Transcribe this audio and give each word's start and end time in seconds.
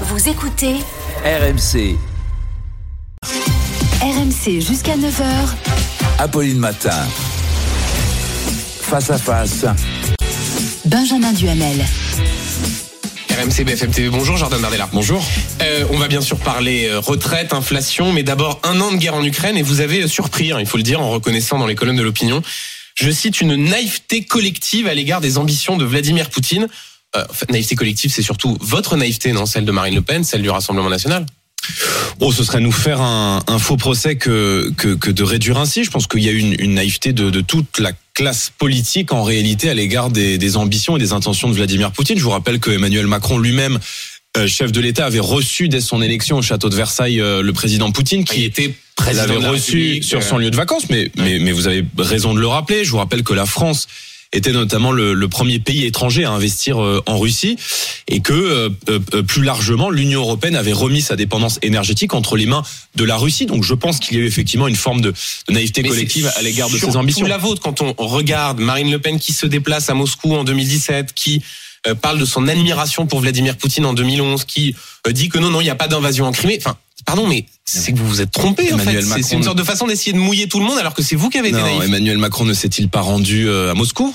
Vous 0.00 0.28
écoutez 0.28 0.74
RMC, 1.24 1.96
RMC 4.02 4.60
jusqu'à 4.60 4.96
9h. 4.96 5.22
Apolline 6.18 6.58
Matin. 6.58 7.06
Face 8.80 9.10
à 9.10 9.18
face, 9.18 9.64
Benjamin 10.84 11.32
Duhamel. 11.32 11.84
RMC 13.30 13.64
BFM 13.64 13.92
TV, 13.92 14.08
bonjour 14.08 14.36
Jordan 14.36 14.60
Bardella. 14.60 14.88
Bonjour. 14.92 15.24
Euh, 15.62 15.84
on 15.90 15.98
va 15.98 16.08
bien 16.08 16.20
sûr 16.20 16.38
parler 16.38 16.88
euh, 16.88 16.98
retraite, 16.98 17.52
inflation, 17.52 18.12
mais 18.12 18.24
d'abord 18.24 18.60
un 18.64 18.80
an 18.80 18.90
de 18.90 18.96
guerre 18.96 19.14
en 19.14 19.22
Ukraine 19.22 19.56
et 19.56 19.62
vous 19.62 19.80
avez 19.80 20.02
euh, 20.02 20.08
surpris, 20.08 20.50
hein, 20.50 20.56
il 20.58 20.66
faut 20.66 20.76
le 20.76 20.82
dire, 20.82 21.00
en 21.00 21.10
reconnaissant 21.10 21.58
dans 21.58 21.68
les 21.68 21.76
colonnes 21.76 21.96
de 21.96 22.02
l'opinion, 22.02 22.42
je 22.96 23.10
cite 23.12 23.40
une 23.40 23.54
naïveté 23.54 24.24
collective 24.24 24.88
à 24.88 24.94
l'égard 24.94 25.20
des 25.20 25.38
ambitions 25.38 25.76
de 25.76 25.84
Vladimir 25.84 26.30
Poutine. 26.30 26.66
Euh, 27.16 27.24
naïveté 27.50 27.76
collective, 27.76 28.12
c'est 28.12 28.22
surtout 28.22 28.56
votre 28.60 28.96
naïveté, 28.96 29.32
non 29.32 29.46
Celle 29.46 29.64
de 29.64 29.72
Marine 29.72 29.94
Le 29.94 30.02
Pen, 30.02 30.24
celle 30.24 30.42
du 30.42 30.50
Rassemblement 30.50 30.90
National? 30.90 31.26
Oh, 32.20 32.32
ce 32.32 32.44
serait 32.44 32.60
nous 32.60 32.72
faire 32.72 33.00
un, 33.00 33.42
un 33.46 33.58
faux 33.58 33.76
procès 33.76 34.16
que, 34.16 34.70
que, 34.76 34.94
que 34.94 35.10
de 35.10 35.22
réduire 35.22 35.58
ainsi. 35.58 35.84
Je 35.84 35.90
pense 35.90 36.06
qu'il 36.06 36.22
y 36.22 36.28
a 36.28 36.32
une, 36.32 36.54
une 36.58 36.74
naïveté 36.74 37.12
de, 37.12 37.30
de 37.30 37.40
toute 37.40 37.78
la 37.78 37.92
classe 38.12 38.50
politique 38.56 39.12
en 39.12 39.22
réalité 39.22 39.70
à 39.70 39.74
l'égard 39.74 40.10
des, 40.10 40.38
des 40.38 40.56
ambitions 40.56 40.96
et 40.96 41.00
des 41.00 41.12
intentions 41.12 41.48
de 41.48 41.54
Vladimir 41.54 41.90
Poutine. 41.92 42.18
Je 42.18 42.22
vous 42.22 42.30
rappelle 42.30 42.60
que 42.60 42.70
Emmanuel 42.70 43.06
Macron 43.06 43.38
lui-même, 43.38 43.78
euh, 44.36 44.46
chef 44.46 44.72
de 44.72 44.80
l'État, 44.80 45.06
avait 45.06 45.20
reçu 45.20 45.68
dès 45.68 45.80
son 45.80 46.02
élection 46.02 46.36
au 46.36 46.42
château 46.42 46.68
de 46.68 46.76
Versailles 46.76 47.20
euh, 47.20 47.42
le 47.42 47.52
président 47.52 47.90
Poutine 47.92 48.24
qui 48.24 48.44
était 48.44 48.74
président 48.94 49.22
l'avait 49.26 49.38
de 49.38 49.44
la 49.44 49.50
reçu 49.50 50.02
sur 50.02 50.22
son 50.22 50.38
lieu 50.38 50.50
de 50.50 50.56
vacances. 50.56 50.90
Mais, 50.90 51.10
mais, 51.16 51.38
mais 51.38 51.52
vous 51.52 51.66
avez 51.66 51.84
raison 51.98 52.34
de 52.34 52.40
le 52.40 52.46
rappeler. 52.46 52.84
Je 52.84 52.90
vous 52.90 52.98
rappelle 52.98 53.22
que 53.22 53.34
la 53.34 53.46
France 53.46 53.88
était 54.34 54.52
notamment 54.52 54.92
le, 54.92 55.14
le 55.14 55.28
premier 55.28 55.58
pays 55.58 55.84
étranger 55.84 56.24
à 56.24 56.30
investir 56.30 56.82
euh, 56.82 57.02
en 57.06 57.18
Russie 57.18 57.56
et 58.08 58.20
que 58.20 58.32
euh, 58.32 58.68
euh, 58.88 59.22
plus 59.22 59.42
largement 59.42 59.90
l'Union 59.90 60.20
européenne 60.20 60.56
avait 60.56 60.72
remis 60.72 61.00
sa 61.00 61.16
dépendance 61.16 61.58
énergétique 61.62 62.14
entre 62.14 62.36
les 62.36 62.46
mains 62.46 62.62
de 62.96 63.04
la 63.04 63.16
Russie. 63.16 63.46
Donc 63.46 63.64
je 63.64 63.74
pense 63.74 64.00
qu'il 64.00 64.16
y 64.16 64.20
a 64.20 64.22
eu 64.22 64.26
effectivement 64.26 64.68
une 64.68 64.76
forme 64.76 65.00
de, 65.00 65.14
de 65.48 65.52
naïveté 65.52 65.82
Mais 65.82 65.88
collective 65.88 66.30
à 66.36 66.42
l'égard 66.42 66.68
de 66.68 66.78
ses 66.78 66.96
ambitions. 66.96 67.26
la 67.26 67.38
vôtre 67.38 67.62
quand 67.62 67.80
on 67.80 67.94
regarde 67.98 68.60
Marine 68.60 68.90
Le 68.90 68.98
Pen 68.98 69.18
qui 69.18 69.32
se 69.32 69.46
déplace 69.46 69.88
à 69.88 69.94
Moscou 69.94 70.34
en 70.34 70.44
2017, 70.44 71.14
qui 71.14 71.42
euh, 71.86 71.94
parle 71.94 72.18
de 72.18 72.24
son 72.24 72.48
admiration 72.48 73.06
pour 73.06 73.20
Vladimir 73.20 73.56
Poutine 73.56 73.84
en 73.84 73.92
2011, 73.92 74.44
qui 74.44 74.74
euh, 75.06 75.12
dit 75.12 75.28
que 75.28 75.38
non, 75.38 75.50
non, 75.50 75.60
il 75.60 75.64
n'y 75.64 75.70
a 75.70 75.74
pas 75.74 75.88
d'invasion 75.88 76.24
en 76.24 76.32
Crimée. 76.32 76.56
Enfin, 76.58 76.76
pardon, 77.06 77.26
mais 77.26 77.46
c'est 77.64 77.92
que 77.92 77.98
vous 77.98 78.08
vous 78.08 78.20
êtes 78.20 78.30
trompé 78.30 78.72
en 78.72 78.78
fait. 78.78 78.82
Emmanuel 78.84 79.04
C'est- 79.04 79.22
C'est 79.22 79.34
une 79.36 79.42
sorte 79.42 79.58
de 79.58 79.64
façon 79.64 79.86
d'essayer 79.86 80.12
de 80.12 80.18
mouiller 80.18 80.48
tout 80.48 80.58
le 80.60 80.64
monde 80.66 80.78
alors 80.78 80.94
que 80.94 81.02
c'est 81.02 81.16
vous 81.16 81.30
qui 81.30 81.38
avez 81.38 81.48
été 81.48 81.58
Non, 81.58 81.64
naïf. 81.64 81.82
Emmanuel 81.84 82.18
Macron 82.18 82.44
ne 82.44 82.54
s'est-il 82.54 82.88
pas 82.88 83.00
rendu 83.00 83.48
euh, 83.48 83.70
à 83.70 83.74
Moscou? 83.74 84.14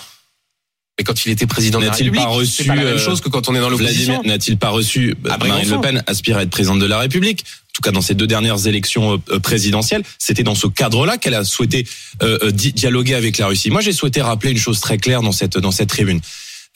Mais 0.98 1.04
quand 1.06 1.26
il 1.26 1.32
était 1.32 1.48
président 1.48 1.80
de 1.80 1.86
la 1.86 1.92
N'a-t-il 1.92 2.12
pas 2.12 2.26
reçu, 2.26 2.66
pas 2.66 2.76
la 2.76 2.84
même 2.84 2.94
euh, 2.96 2.98
chose 3.00 3.22
que 3.22 3.30
quand 3.30 3.48
on 3.48 3.56
est 3.56 3.60
dans 3.62 3.70
l'opposition. 3.70 4.22
N'a-t-il 4.26 4.58
pas 4.58 4.70
reçu 4.70 5.16
À 5.26 5.38
Marine 5.38 5.54
Brégançon. 5.54 5.76
Le 5.76 5.82
Pen 5.82 6.04
aspire 6.08 6.38
à 6.38 6.44
être 6.44 6.50
présidente 6.50 6.80
de 6.80 6.86
la 6.86 7.00
République? 7.00 7.42
En 7.42 7.72
tout 7.74 7.82
cas 7.82 7.92
dans 7.92 8.02
ces 8.02 8.16
deux 8.16 8.28
dernières 8.28 8.68
élections 8.68 9.14
euh, 9.14 9.18
euh, 9.32 9.40
présidentielles, 9.40 10.04
c'était 10.18 10.44
dans 10.44 10.56
ce 10.56 10.68
cadre-là 10.68 11.18
qu'elle 11.18 11.36
a 11.36 11.46
souhaité 11.46 11.88
euh, 12.22 12.38
euh, 12.44 12.52
di- 12.52 12.74
dialoguer 12.74 13.16
avec 13.16 13.38
la 13.38 13.48
Russie. 13.48 13.70
Moi, 13.70 13.80
j'ai 13.80 13.94
souhaité 13.94 14.22
rappeler 14.22 14.52
une 14.52 14.58
chose 14.58 14.82
très 14.82 14.98
claire 14.98 15.22
dans 15.22 15.32
cette 15.32 15.58
dans 15.58 15.72
cette 15.72 15.88
tribune. 15.90 16.20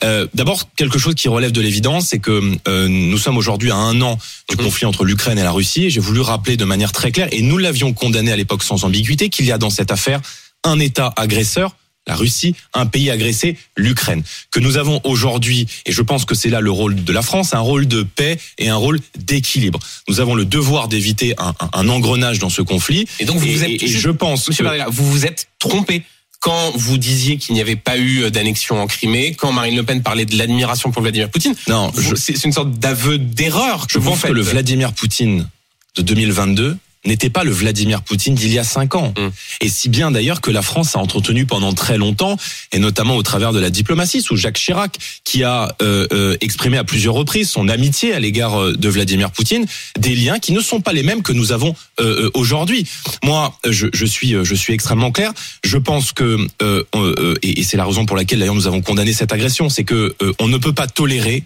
Euh, 0.02 0.26
D'abord, 0.34 0.68
quelque 0.76 0.98
chose 0.98 1.14
qui 1.14 1.28
relève 1.28 1.52
de 1.52 1.60
l'évidence, 1.60 2.08
c'est 2.08 2.18
que 2.18 2.52
euh, 2.68 2.88
nous 2.88 3.16
sommes 3.18 3.36
aujourd'hui 3.36 3.70
à 3.70 3.76
un 3.76 4.00
an 4.02 4.18
du 4.48 4.56
Mhm. 4.56 4.64
conflit 4.64 4.86
entre 4.86 5.04
l'Ukraine 5.04 5.38
et 5.38 5.42
la 5.42 5.52
Russie. 5.52 5.88
J'ai 5.90 6.00
voulu 6.00 6.20
rappeler 6.20 6.56
de 6.56 6.64
manière 6.64 6.92
très 6.92 7.12
claire, 7.12 7.28
et 7.32 7.42
nous 7.42 7.58
l'avions 7.58 7.92
condamné 7.92 8.32
à 8.32 8.36
l'époque 8.36 8.62
sans 8.64 8.84
ambiguïté, 8.84 9.28
qu'il 9.30 9.46
y 9.46 9.52
a 9.52 9.58
dans 9.58 9.70
cette 9.70 9.92
affaire 9.92 10.20
un 10.64 10.78
État 10.80 11.12
agresseur, 11.16 11.76
la 12.06 12.16
Russie, 12.16 12.54
un 12.74 12.84
pays 12.84 13.08
agressé, 13.10 13.56
l'Ukraine. 13.78 14.22
Que 14.50 14.60
nous 14.60 14.76
avons 14.76 15.00
aujourd'hui, 15.04 15.66
et 15.86 15.92
je 15.92 16.02
pense 16.02 16.24
que 16.26 16.34
c'est 16.34 16.50
là 16.50 16.60
le 16.60 16.70
rôle 16.70 17.02
de 17.02 17.12
la 17.12 17.22
France, 17.22 17.54
un 17.54 17.60
rôle 17.60 17.86
de 17.86 18.02
paix 18.02 18.38
et 18.58 18.68
un 18.68 18.76
rôle 18.76 19.00
d'équilibre. 19.16 19.78
Nous 20.08 20.20
avons 20.20 20.34
le 20.34 20.44
devoir 20.44 20.88
d'éviter 20.88 21.34
un, 21.38 21.54
un- 21.60 21.70
un 21.72 21.88
engrenage 21.88 22.40
dans 22.40 22.50
ce 22.50 22.60
conflit. 22.60 23.06
Et 23.20 23.24
donc 23.24 23.38
vous 23.38 23.46
vous 23.46 23.62
êtes 23.64 23.70
et, 23.70 23.84
et 23.84 23.88
juste- 23.88 24.02
je 24.02 24.10
pense 24.10 24.48
Monsieur 24.48 24.64
que- 24.64 24.68
Bardella, 24.68 24.88
vous 24.90 25.10
vous 25.10 25.24
êtes 25.24 25.46
trompé 25.58 26.02
quand 26.44 26.72
vous 26.74 26.98
disiez 26.98 27.38
qu'il 27.38 27.54
n'y 27.54 27.62
avait 27.62 27.74
pas 27.74 27.96
eu 27.96 28.30
d'annexion 28.30 28.78
en 28.78 28.86
Crimée, 28.86 29.34
quand 29.34 29.50
Marine 29.50 29.76
Le 29.76 29.82
Pen 29.82 30.02
parlait 30.02 30.26
de 30.26 30.36
l'admiration 30.36 30.90
pour 30.90 31.00
Vladimir 31.00 31.30
Poutine. 31.30 31.54
non, 31.68 31.90
C'est 32.16 32.44
une 32.44 32.52
sorte 32.52 32.72
d'aveu 32.72 33.16
d'erreur. 33.16 33.86
je 33.88 33.98
vous 33.98 34.10
pense 34.10 34.20
que 34.20 34.28
le 34.28 34.42
Vladimir 34.42 34.92
Poutine 34.92 35.48
de 35.96 36.02
2022 36.02 36.76
n'était 37.04 37.30
pas 37.30 37.44
le 37.44 37.50
Vladimir 37.50 38.02
Poutine 38.02 38.34
d'il 38.34 38.52
y 38.52 38.58
a 38.58 38.64
cinq 38.64 38.94
ans. 38.94 39.12
Mm. 39.16 39.28
Et 39.60 39.68
si 39.68 39.88
bien 39.88 40.10
d'ailleurs 40.10 40.40
que 40.40 40.50
la 40.50 40.62
France 40.62 40.96
a 40.96 40.98
entretenu 40.98 41.46
pendant 41.46 41.72
très 41.72 41.98
longtemps, 41.98 42.36
et 42.72 42.78
notamment 42.78 43.16
au 43.16 43.22
travers 43.22 43.52
de 43.52 43.60
la 43.60 43.70
diplomatie, 43.70 44.22
sous 44.22 44.36
Jacques 44.36 44.58
Chirac, 44.58 44.98
qui 45.24 45.42
a 45.42 45.74
euh, 45.82 46.06
euh, 46.12 46.36
exprimé 46.40 46.78
à 46.78 46.84
plusieurs 46.84 47.14
reprises 47.14 47.50
son 47.50 47.68
amitié 47.68 48.14
à 48.14 48.20
l'égard 48.20 48.60
euh, 48.60 48.72
de 48.72 48.88
Vladimir 48.88 49.30
Poutine, 49.30 49.66
des 49.98 50.14
liens 50.14 50.38
qui 50.38 50.52
ne 50.52 50.60
sont 50.60 50.80
pas 50.80 50.92
les 50.92 51.02
mêmes 51.02 51.22
que 51.22 51.32
nous 51.32 51.52
avons 51.52 51.74
euh, 52.00 52.24
euh, 52.24 52.30
aujourd'hui. 52.34 52.86
Moi, 53.22 53.56
je, 53.68 53.86
je 53.92 54.06
suis, 54.06 54.34
euh, 54.34 54.44
je 54.44 54.54
suis 54.54 54.72
extrêmement 54.72 55.12
clair. 55.12 55.32
Je 55.64 55.78
pense 55.78 56.12
que, 56.12 56.38
euh, 56.62 56.84
euh, 56.94 57.34
et, 57.42 57.60
et 57.60 57.64
c'est 57.64 57.76
la 57.76 57.84
raison 57.84 58.06
pour 58.06 58.16
laquelle 58.16 58.38
d'ailleurs 58.38 58.54
nous 58.54 58.66
avons 58.66 58.82
condamné 58.82 59.12
cette 59.12 59.32
agression, 59.32 59.68
c'est 59.68 59.84
que 59.84 60.14
euh, 60.22 60.32
on 60.38 60.48
ne 60.48 60.58
peut 60.58 60.72
pas 60.72 60.86
tolérer 60.86 61.44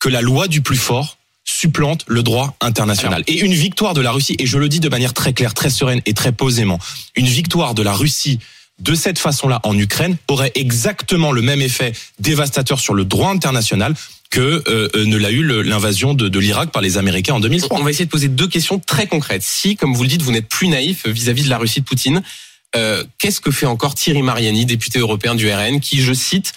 que 0.00 0.08
la 0.08 0.20
loi 0.20 0.48
du 0.48 0.60
plus 0.60 0.76
fort 0.76 1.18
supplante 1.44 2.04
le 2.06 2.22
droit 2.22 2.56
international. 2.60 3.22
et 3.26 3.40
une 3.40 3.54
victoire 3.54 3.94
de 3.94 4.00
la 4.00 4.10
Russie, 4.12 4.36
et 4.38 4.46
je 4.46 4.58
le 4.58 4.68
dis 4.68 4.80
de 4.80 4.88
manière 4.88 5.12
très 5.12 5.32
claire, 5.32 5.54
très 5.54 5.70
sereine 5.70 6.00
et 6.06 6.14
très 6.14 6.32
posément, 6.32 6.78
une 7.16 7.26
victoire 7.26 7.74
de 7.74 7.82
la 7.82 7.92
Russie 7.92 8.38
de 8.80 8.94
cette 8.94 9.18
façon-là 9.18 9.60
en 9.62 9.78
Ukraine 9.78 10.16
aurait 10.28 10.52
exactement 10.54 11.32
le 11.32 11.42
même 11.42 11.60
effet 11.60 11.92
dévastateur 12.18 12.80
sur 12.80 12.94
le 12.94 13.04
droit 13.04 13.30
international 13.30 13.94
que 14.30 14.40
euh, 14.66 14.88
euh, 14.96 15.04
ne 15.06 15.16
l'a 15.16 15.30
eu 15.30 15.44
l'invasion 15.62 16.12
de, 16.12 16.28
de 16.28 16.38
l'Irak 16.40 16.72
par 16.72 16.82
les 16.82 16.98
Américains 16.98 17.34
en 17.34 17.40
2003. 17.40 17.78
On 17.78 17.84
va 17.84 17.90
essayer 17.90 18.06
de 18.06 18.10
poser 18.10 18.26
deux 18.26 18.48
questions 18.48 18.80
très 18.80 19.06
concrètes. 19.06 19.44
Si, 19.44 19.76
comme 19.76 19.94
vous 19.94 20.02
le 20.02 20.08
dites, 20.08 20.22
vous 20.22 20.32
n'êtes 20.32 20.48
plus 20.48 20.66
naïf 20.66 21.06
vis-à-vis 21.06 21.44
de 21.44 21.50
la 21.50 21.58
Russie 21.58 21.80
de 21.80 21.84
Poutine, 21.84 22.20
euh, 22.74 23.04
qu'est-ce 23.18 23.40
que 23.40 23.52
fait 23.52 23.66
encore 23.66 23.94
Thierry 23.94 24.22
Mariani, 24.22 24.66
député 24.66 24.98
européen 24.98 25.36
du 25.36 25.48
RN, 25.52 25.78
qui, 25.78 26.02
je 26.02 26.12
cite, 26.12 26.52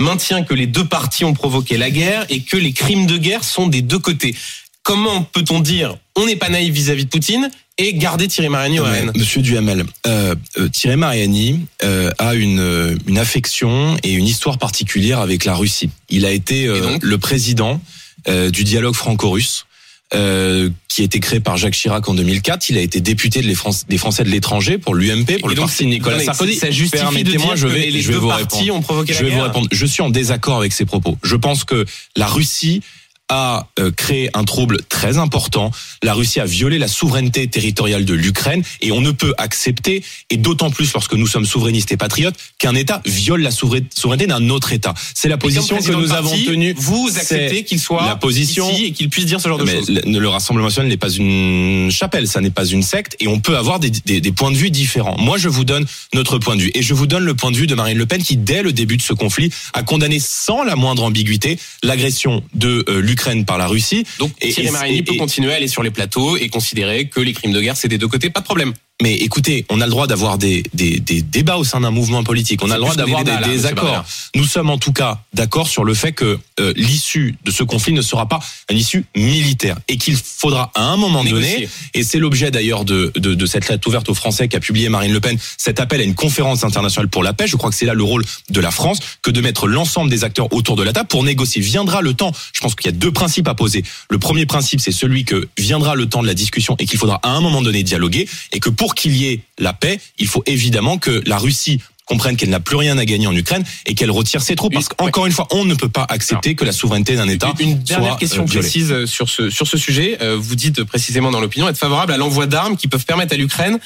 maintient 0.00 0.42
que 0.42 0.54
les 0.54 0.66
deux 0.66 0.84
parties 0.84 1.24
ont 1.24 1.34
provoqué 1.34 1.76
la 1.76 1.90
guerre 1.90 2.26
et 2.28 2.40
que 2.40 2.56
les 2.56 2.72
crimes 2.72 3.06
de 3.06 3.16
guerre 3.16 3.44
sont 3.44 3.66
des 3.66 3.82
deux 3.82 3.98
côtés 3.98 4.34
Comment 4.82 5.22
peut-on 5.22 5.60
dire 5.60 5.96
on 6.14 6.26
n'est 6.26 6.36
pas 6.36 6.50
naïf 6.50 6.72
vis-à-vis 6.72 7.06
de 7.06 7.10
Poutine 7.10 7.50
et 7.78 7.94
garder 7.94 8.28
Thierry 8.28 8.50
Mariani 8.50 8.78
au 8.78 8.84
RN 8.84 9.12
Monsieur 9.16 9.40
Duhamel, 9.42 9.84
euh, 10.06 10.34
euh, 10.58 10.68
Thierry 10.68 10.96
Mariani 10.96 11.66
euh, 11.82 12.10
a 12.18 12.34
une, 12.34 12.60
euh, 12.60 12.94
une 13.08 13.18
affection 13.18 13.96
et 14.04 14.12
une 14.12 14.26
histoire 14.26 14.58
particulière 14.58 15.20
avec 15.20 15.44
la 15.44 15.54
Russie. 15.54 15.90
Il 16.10 16.24
a 16.26 16.30
été 16.30 16.66
euh, 16.66 16.98
le 17.00 17.18
président 17.18 17.80
euh, 18.28 18.50
du 18.50 18.62
dialogue 18.62 18.94
franco-russe. 18.94 19.66
Euh, 20.14 20.70
qui 20.88 21.02
a 21.02 21.04
été 21.04 21.20
créé 21.20 21.40
par 21.40 21.56
Jacques 21.56 21.74
Chirac 21.74 22.08
en 22.08 22.14
2004. 22.14 22.70
Il 22.70 22.78
a 22.78 22.80
été 22.80 23.00
député 23.00 23.42
de 23.42 23.46
les 23.46 23.56
des 23.88 23.98
Français 23.98 24.24
de 24.24 24.28
l'étranger 24.28 24.78
pour 24.78 24.94
l'UMP, 24.94 25.40
pour 25.40 25.50
Et 25.50 25.54
le 25.54 25.54
donc, 25.54 25.66
parti 25.66 25.84
de 25.84 25.88
Nicolas 25.90 26.20
Sarkozy. 26.20 26.54
Ça 26.54 26.68
Permettez-moi, 26.92 27.56
je 27.56 27.66
vais, 27.66 27.90
les 27.90 28.00
je 28.00 28.08
vais 28.08 28.14
deux 28.14 28.20
vous 28.20 28.28
parties 28.28 28.62
répondre. 28.62 28.78
ont 28.78 28.82
provoqué 28.82 29.12
Je 29.12 29.24
vais 29.24 29.30
vous 29.30 29.42
répondre. 29.42 29.68
Je 29.72 29.86
suis 29.86 30.02
en 30.02 30.10
désaccord 30.10 30.58
avec 30.58 30.72
ces 30.72 30.84
propos. 30.84 31.18
Je 31.22 31.36
pense 31.36 31.64
que 31.64 31.84
la 32.16 32.26
Russie 32.26 32.82
a 33.28 33.68
euh, 33.78 33.90
créé 33.90 34.28
un 34.34 34.44
trouble 34.44 34.78
très 34.88 35.18
important. 35.18 35.70
La 36.02 36.12
Russie 36.14 36.40
a 36.40 36.44
violé 36.44 36.78
la 36.78 36.88
souveraineté 36.88 37.46
territoriale 37.48 38.04
de 38.04 38.14
l'Ukraine 38.14 38.62
et 38.80 38.92
on 38.92 39.00
ne 39.00 39.10
peut 39.12 39.32
accepter, 39.38 40.02
et 40.30 40.36
d'autant 40.36 40.70
plus 40.70 40.92
lorsque 40.92 41.14
nous 41.14 41.26
sommes 41.26 41.46
souverainistes 41.46 41.90
et 41.92 41.96
patriotes, 41.96 42.34
qu'un 42.58 42.74
État 42.74 43.00
viole 43.06 43.40
la 43.40 43.50
souverain- 43.50 43.80
souveraineté 43.94 44.26
d'un 44.26 44.50
autre 44.50 44.72
État. 44.72 44.94
C'est 45.14 45.28
la 45.28 45.38
position 45.38 45.78
que 45.78 45.92
nous 45.92 46.12
avons 46.12 46.36
tenue. 46.36 46.74
Vous 46.76 47.10
acceptez 47.16 47.64
qu'il 47.64 47.80
soit 47.80 48.04
la 48.06 48.16
position- 48.16 48.70
ici 48.70 48.84
et 48.86 48.92
qu'il 48.92 49.08
puisse 49.08 49.26
dire 49.26 49.40
ce 49.40 49.48
genre 49.48 49.58
de 49.58 49.66
choses. 49.66 49.88
le, 49.88 50.18
le 50.18 50.28
Rassemblement 50.28 50.68
national 50.68 50.90
n'est 50.90 50.96
pas 50.96 51.10
une 51.10 51.90
chapelle, 51.90 52.28
ça 52.28 52.40
n'est 52.40 52.50
pas 52.50 52.66
une 52.66 52.82
secte, 52.82 53.16
et 53.20 53.28
on 53.28 53.40
peut 53.40 53.56
avoir 53.56 53.80
des, 53.80 53.90
des, 53.90 54.20
des 54.20 54.32
points 54.32 54.50
de 54.50 54.56
vue 54.56 54.70
différents. 54.70 55.16
Moi, 55.18 55.38
je 55.38 55.48
vous 55.48 55.64
donne 55.64 55.86
notre 56.12 56.38
point 56.38 56.56
de 56.56 56.62
vue, 56.62 56.70
et 56.74 56.82
je 56.82 56.92
vous 56.94 57.06
donne 57.06 57.24
le 57.24 57.34
point 57.34 57.50
de 57.50 57.56
vue 57.56 57.66
de 57.66 57.74
Marine 57.74 57.96
Le 57.98 58.06
Pen, 58.06 58.22
qui 58.22 58.36
dès 58.36 58.62
le 58.62 58.72
début 58.72 58.96
de 58.96 59.02
ce 59.02 59.12
conflit 59.14 59.50
a 59.72 59.82
condamné 59.82 60.18
sans 60.20 60.62
la 60.62 60.76
moindre 60.76 61.04
ambiguïté 61.04 61.58
l'agression 61.82 62.42
de 62.54 62.84
euh, 62.88 63.00
l'Ukraine 63.14 63.44
par 63.44 63.58
la 63.58 63.68
Russie. 63.68 64.04
Donc 64.18 64.32
Et- 64.40 64.52
Thierry 64.52 64.70
Mariani 64.70 64.98
et- 64.98 65.02
peut 65.02 65.14
et- 65.14 65.16
continuer 65.18 65.52
à 65.52 65.56
aller 65.56 65.68
sur 65.68 65.84
les 65.84 65.92
plateaux 65.92 66.36
et 66.36 66.48
considérer 66.48 67.06
que 67.08 67.20
les 67.20 67.32
crimes 67.32 67.52
de 67.52 67.60
guerre 67.60 67.76
c'est 67.76 67.86
des 67.88 67.98
deux 67.98 68.08
côtés, 68.08 68.28
pas 68.28 68.40
de 68.40 68.44
problème. 68.44 68.72
Mais 69.02 69.14
écoutez, 69.14 69.66
on 69.70 69.80
a 69.80 69.86
le 69.86 69.90
droit 69.90 70.06
d'avoir 70.06 70.38
des, 70.38 70.62
des, 70.72 71.00
des 71.00 71.20
débats 71.20 71.56
au 71.56 71.64
sein 71.64 71.80
d'un 71.80 71.90
mouvement 71.90 72.22
politique. 72.22 72.62
On 72.62 72.70
a 72.70 72.76
le 72.76 72.80
droit 72.80 72.92
des 72.94 72.98
d'avoir 72.98 73.24
des, 73.24 73.32
là, 73.32 73.40
des 73.40 73.66
accords. 73.66 74.04
Nous 74.36 74.44
sommes 74.44 74.70
en 74.70 74.78
tout 74.78 74.92
cas 74.92 75.20
d'accord 75.34 75.66
sur 75.66 75.82
le 75.82 75.94
fait 75.94 76.12
que 76.12 76.38
euh, 76.60 76.72
l'issue 76.76 77.36
de 77.44 77.50
ce 77.50 77.64
conflit 77.64 77.92
ne 77.92 78.02
sera 78.02 78.28
pas 78.28 78.38
une 78.70 78.78
issue 78.78 79.04
militaire 79.16 79.76
et 79.88 79.96
qu'il 79.98 80.16
faudra 80.16 80.70
à 80.76 80.84
un 80.84 80.96
moment 80.96 81.24
donné, 81.24 81.68
et 81.92 82.04
c'est 82.04 82.20
l'objet 82.20 82.52
d'ailleurs 82.52 82.84
de, 82.84 83.12
de, 83.16 83.34
de 83.34 83.46
cette 83.46 83.68
lettre 83.68 83.88
ouverte 83.88 84.08
aux 84.08 84.14
Français 84.14 84.46
qu'a 84.46 84.60
publié 84.60 84.88
Marine 84.88 85.12
Le 85.12 85.20
Pen, 85.20 85.36
cet 85.58 85.80
appel 85.80 86.00
à 86.00 86.04
une 86.04 86.14
conférence 86.14 86.62
internationale 86.62 87.08
pour 87.08 87.24
la 87.24 87.32
paix. 87.32 87.48
Je 87.48 87.56
crois 87.56 87.70
que 87.70 87.76
c'est 87.76 87.86
là 87.86 87.94
le 87.94 88.04
rôle 88.04 88.24
de 88.50 88.60
la 88.60 88.70
France 88.70 88.98
que 89.22 89.32
de 89.32 89.40
mettre 89.40 89.66
l'ensemble 89.66 90.08
des 90.08 90.22
acteurs 90.22 90.52
autour 90.52 90.76
de 90.76 90.84
la 90.84 90.92
table 90.92 91.08
pour 91.08 91.24
négocier. 91.24 91.60
Viendra 91.60 92.00
le 92.00 92.14
temps. 92.14 92.30
Je 92.52 92.60
pense 92.60 92.76
qu'il 92.76 92.86
y 92.86 92.94
a 92.94 92.96
deux 92.96 93.10
principes 93.12 93.48
à 93.48 93.54
poser. 93.54 93.82
Le 94.08 94.18
premier 94.18 94.46
principe, 94.46 94.80
c'est 94.80 94.92
celui 94.92 95.24
que 95.24 95.48
viendra 95.58 95.96
le 95.96 96.06
temps 96.06 96.22
de 96.22 96.28
la 96.28 96.34
discussion 96.34 96.76
et 96.78 96.86
qu'il 96.86 96.98
faudra 97.00 97.18
à 97.24 97.30
un 97.30 97.40
moment 97.40 97.60
donné 97.60 97.82
dialoguer 97.82 98.28
et 98.52 98.60
que 98.60 98.70
pour 98.70 98.93
qu'il 98.94 99.16
y 99.16 99.26
ait 99.26 99.40
la 99.58 99.72
paix, 99.72 100.00
il 100.18 100.26
faut 100.26 100.42
évidemment 100.46 100.98
que 100.98 101.22
la 101.26 101.38
Russie 101.38 101.80
comprenne 102.06 102.36
qu'elle 102.36 102.50
n'a 102.50 102.60
plus 102.60 102.76
rien 102.76 102.98
à 102.98 103.04
gagner 103.04 103.26
en 103.26 103.34
Ukraine 103.34 103.64
et 103.86 103.94
qu'elle 103.94 104.10
retire 104.10 104.42
ses 104.42 104.56
troupes. 104.56 104.74
Parce 104.74 104.88
qu'encore 104.88 105.26
une 105.26 105.32
fois, 105.32 105.48
on 105.50 105.64
ne 105.64 105.74
peut 105.74 105.88
pas 105.88 106.06
accepter 106.08 106.54
que 106.54 106.64
la 106.64 106.72
souveraineté 106.72 107.16
d'un 107.16 107.28
État 107.28 107.52
Une 107.58 107.78
dernière 107.82 108.10
soit 108.10 108.18
question 108.18 108.42
euh, 108.42 108.46
violée. 108.46 108.60
précise 108.60 108.92
euh, 108.92 109.06
sur 109.06 109.28
ce 109.28 109.50
sur 109.50 109.66
ce 109.66 109.78
sujet. 109.78 110.18
Euh, 110.20 110.36
Vous 110.36 110.54
dites 110.54 110.84
précisément 110.84 111.30
dans 111.30 111.40
l'opinion 111.40 111.68
être 111.68 111.78
favorable 111.78 112.12
à 112.12 112.16
l'envoi 112.16 112.46
d'armes 112.46 112.76
qui 112.76 112.88
peuvent 112.88 113.06
permettre 113.06 113.32
à 113.32 113.36
l'Ukraine 113.36 113.78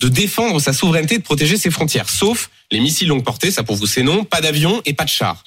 de 0.00 0.08
défendre 0.08 0.60
sa 0.60 0.72
souveraineté, 0.72 1.16
et 1.16 1.18
de 1.18 1.22
protéger 1.22 1.56
ses 1.56 1.70
frontières, 1.70 2.08
sauf 2.08 2.50
les 2.70 2.80
missiles 2.80 3.08
longue 3.08 3.22
portée, 3.22 3.50
ça 3.50 3.62
pour 3.62 3.76
vous 3.76 3.86
c'est 3.86 4.02
non, 4.02 4.24
pas 4.24 4.40
d'avions 4.40 4.82
et 4.86 4.92
pas 4.92 5.04
de 5.04 5.08
chars. 5.08 5.44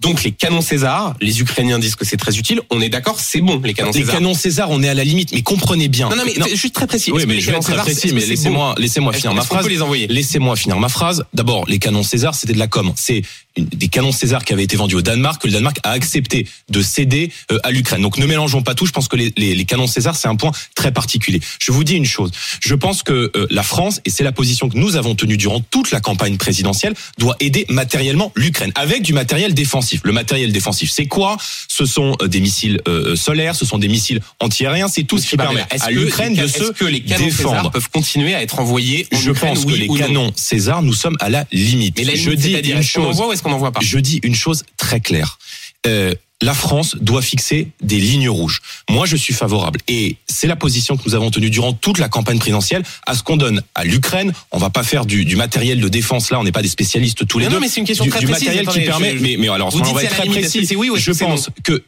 Donc 0.00 0.22
les 0.22 0.30
canons 0.32 0.60
César, 0.60 1.14
les 1.20 1.40
Ukrainiens 1.40 1.78
disent 1.80 1.96
que 1.96 2.04
c'est 2.04 2.16
très 2.16 2.38
utile. 2.38 2.60
On 2.70 2.80
est 2.80 2.88
d'accord, 2.88 3.18
c'est 3.18 3.40
bon 3.40 3.60
les 3.64 3.74
canons 3.74 3.90
Les 3.92 4.00
César. 4.00 4.14
canons 4.14 4.34
César, 4.34 4.70
on 4.70 4.80
est 4.82 4.88
à 4.88 4.94
la 4.94 5.02
limite, 5.02 5.32
mais 5.32 5.42
comprenez 5.42 5.88
bien. 5.88 6.08
Non, 6.08 6.16
non, 6.16 6.22
mais 6.24 6.56
juste 6.56 6.74
très 6.74 6.86
précis. 6.86 7.10
Oui, 7.10 7.24
mais 7.26 7.34
les 7.34 7.40
je 7.40 7.50
vais 7.50 7.58
très 7.58 7.72
César, 7.72 7.84
précis, 7.84 8.12
mais 8.14 8.24
laissez-moi, 8.24 8.74
laissez-moi 8.78 9.12
finir 9.12 9.34
ma 9.34 9.42
phrase. 9.42 9.66
les 9.66 9.82
envoyer 9.82 10.06
Laissez-moi 10.06 10.54
finir 10.56 10.78
ma 10.78 10.88
phrase. 10.88 11.24
D'abord, 11.34 11.64
les 11.66 11.78
canons 11.80 12.04
César, 12.04 12.34
c'était 12.34 12.52
de 12.52 12.58
la 12.58 12.68
com. 12.68 12.92
C'est 12.96 13.22
des 13.56 13.88
canons 13.88 14.12
César 14.12 14.44
qui 14.44 14.52
avaient 14.52 14.62
été 14.62 14.76
vendus 14.76 14.94
au 14.94 15.02
Danemark, 15.02 15.42
que 15.42 15.48
le 15.48 15.52
Danemark 15.54 15.78
a 15.82 15.90
accepté 15.90 16.46
de 16.68 16.80
céder 16.80 17.32
euh, 17.50 17.58
à 17.64 17.72
l'Ukraine. 17.72 18.00
Donc 18.02 18.18
ne 18.18 18.26
mélangeons 18.26 18.62
pas 18.62 18.76
tout. 18.76 18.86
Je 18.86 18.92
pense 18.92 19.08
que 19.08 19.16
les, 19.16 19.32
les- 19.36 19.56
les 19.56 19.64
canons 19.64 19.88
César, 19.88 20.14
c'est 20.14 20.28
un 20.28 20.36
point 20.36 20.52
très 20.76 20.92
particulier. 20.92 21.40
Je 21.58 21.72
vous 21.72 21.82
dis 21.82 21.94
une 21.94 22.04
chose. 22.04 22.30
Je 22.60 22.74
pense 22.76 23.02
que 23.02 23.32
euh, 23.34 23.48
la 23.50 23.64
France, 23.64 24.00
et 24.04 24.10
c'est 24.10 24.22
la 24.22 24.30
position 24.30 24.68
que 24.68 24.76
nous 24.78 24.94
avons 24.94 25.16
tenue 25.16 25.36
durant 25.36 25.58
toute 25.60 25.90
la 25.90 26.00
campagne 26.00 26.36
présidentielle, 26.36 26.94
doit 27.18 27.34
aider 27.40 27.66
matériellement 27.68 28.30
l'Ukraine 28.36 28.70
avec 28.76 29.02
du 29.02 29.12
matériel 29.12 29.54
défensif. 29.54 29.87
Le 30.02 30.12
matériel 30.12 30.52
défensif, 30.52 30.90
c'est 30.90 31.06
quoi? 31.06 31.36
Ce 31.68 31.86
sont 31.86 32.16
euh, 32.22 32.28
des 32.28 32.40
missiles 32.40 32.80
euh, 32.88 33.16
solaires, 33.16 33.54
ce 33.54 33.64
sont 33.64 33.78
des 33.78 33.88
missiles 33.88 34.20
anti-aériens, 34.40 34.88
c'est 34.88 35.04
tout 35.04 35.18
ce 35.18 35.26
qui 35.26 35.36
permet 35.36 35.64
Est-ce 35.70 35.84
à 35.84 35.90
l'Ukraine 35.90 36.34
de 36.34 36.46
se 36.46 36.72
que 36.72 36.84
les 36.84 37.00
canons 37.00 37.24
défendre. 37.24 37.56
César 37.56 37.70
peuvent 37.70 37.90
continuer 37.90 38.34
à 38.34 38.42
être 38.42 38.58
envoyés 38.60 39.06
en 39.12 39.18
Je 39.18 39.30
Ukraine, 39.30 39.54
pense 39.54 39.64
que 39.64 39.72
les 39.72 39.88
canons 39.88 40.32
César, 40.36 40.82
nous 40.82 40.92
sommes 40.92 41.16
à 41.20 41.28
la 41.30 41.46
limite. 41.52 41.98
Mais 41.98 42.04
la 42.04 42.14
je 42.14 42.30
dis 42.30 42.54
une 42.54 42.82
chose. 42.82 43.06
envoie 43.06 43.28
ou 43.28 43.32
est-ce 43.32 43.42
qu'on 43.42 43.50
n'envoie 43.50 43.72
pas? 43.72 43.80
Je 43.82 43.98
dis 43.98 44.20
une 44.22 44.34
chose 44.34 44.64
très 44.76 45.00
claire. 45.00 45.38
Euh, 45.86 46.14
la 46.40 46.54
France 46.54 46.96
doit 47.00 47.20
fixer 47.22 47.68
des 47.82 47.98
lignes 47.98 48.28
rouges. 48.28 48.60
Moi, 48.88 49.06
je 49.06 49.16
suis 49.16 49.34
favorable. 49.34 49.80
Et 49.88 50.16
c'est 50.28 50.46
la 50.46 50.54
position 50.56 50.96
que 50.96 51.02
nous 51.04 51.14
avons 51.16 51.30
tenue 51.32 51.50
durant 51.50 51.72
toute 51.72 51.98
la 51.98 52.08
campagne 52.08 52.38
présidentielle 52.38 52.84
à 53.06 53.14
ce 53.16 53.22
qu'on 53.24 53.36
donne 53.36 53.62
à 53.74 53.84
l'Ukraine. 53.84 54.32
On 54.52 54.58
va 54.58 54.70
pas 54.70 54.84
faire 54.84 55.04
du, 55.04 55.24
du 55.24 55.34
matériel 55.36 55.80
de 55.80 55.88
défense. 55.88 56.30
Là, 56.30 56.38
on 56.38 56.44
n'est 56.44 56.52
pas 56.52 56.62
des 56.62 56.68
spécialistes 56.68 57.26
tous 57.26 57.38
les 57.40 57.46
Non, 57.46 57.50
deux. 57.50 57.56
non, 57.56 57.60
mais 57.62 57.68
c'est 57.68 57.80
une 57.80 57.86
question 57.86 58.04
du, 58.04 58.10
très 58.10 58.20
du 58.20 58.26
précise. 58.26 58.44
matériel 58.46 58.68
Attendez, 58.68 58.80
qui 58.82 58.86
permet. 58.86 59.16
je- 59.16 59.22
mais, 59.22 59.36
mais 59.36 59.48
alors, 59.48 59.70
Vous 59.70 59.80
on 59.80 59.82
dites 59.82 59.94
va 59.94 60.00
c'est 60.00 60.06
être 60.06 60.14
très 60.14 60.22
limite. 60.24 60.40
Précis. 60.42 60.64
c'est 60.66 60.76
oui 60.76 60.90
je 60.96 61.10
pense 61.12 61.50
que 61.64 61.82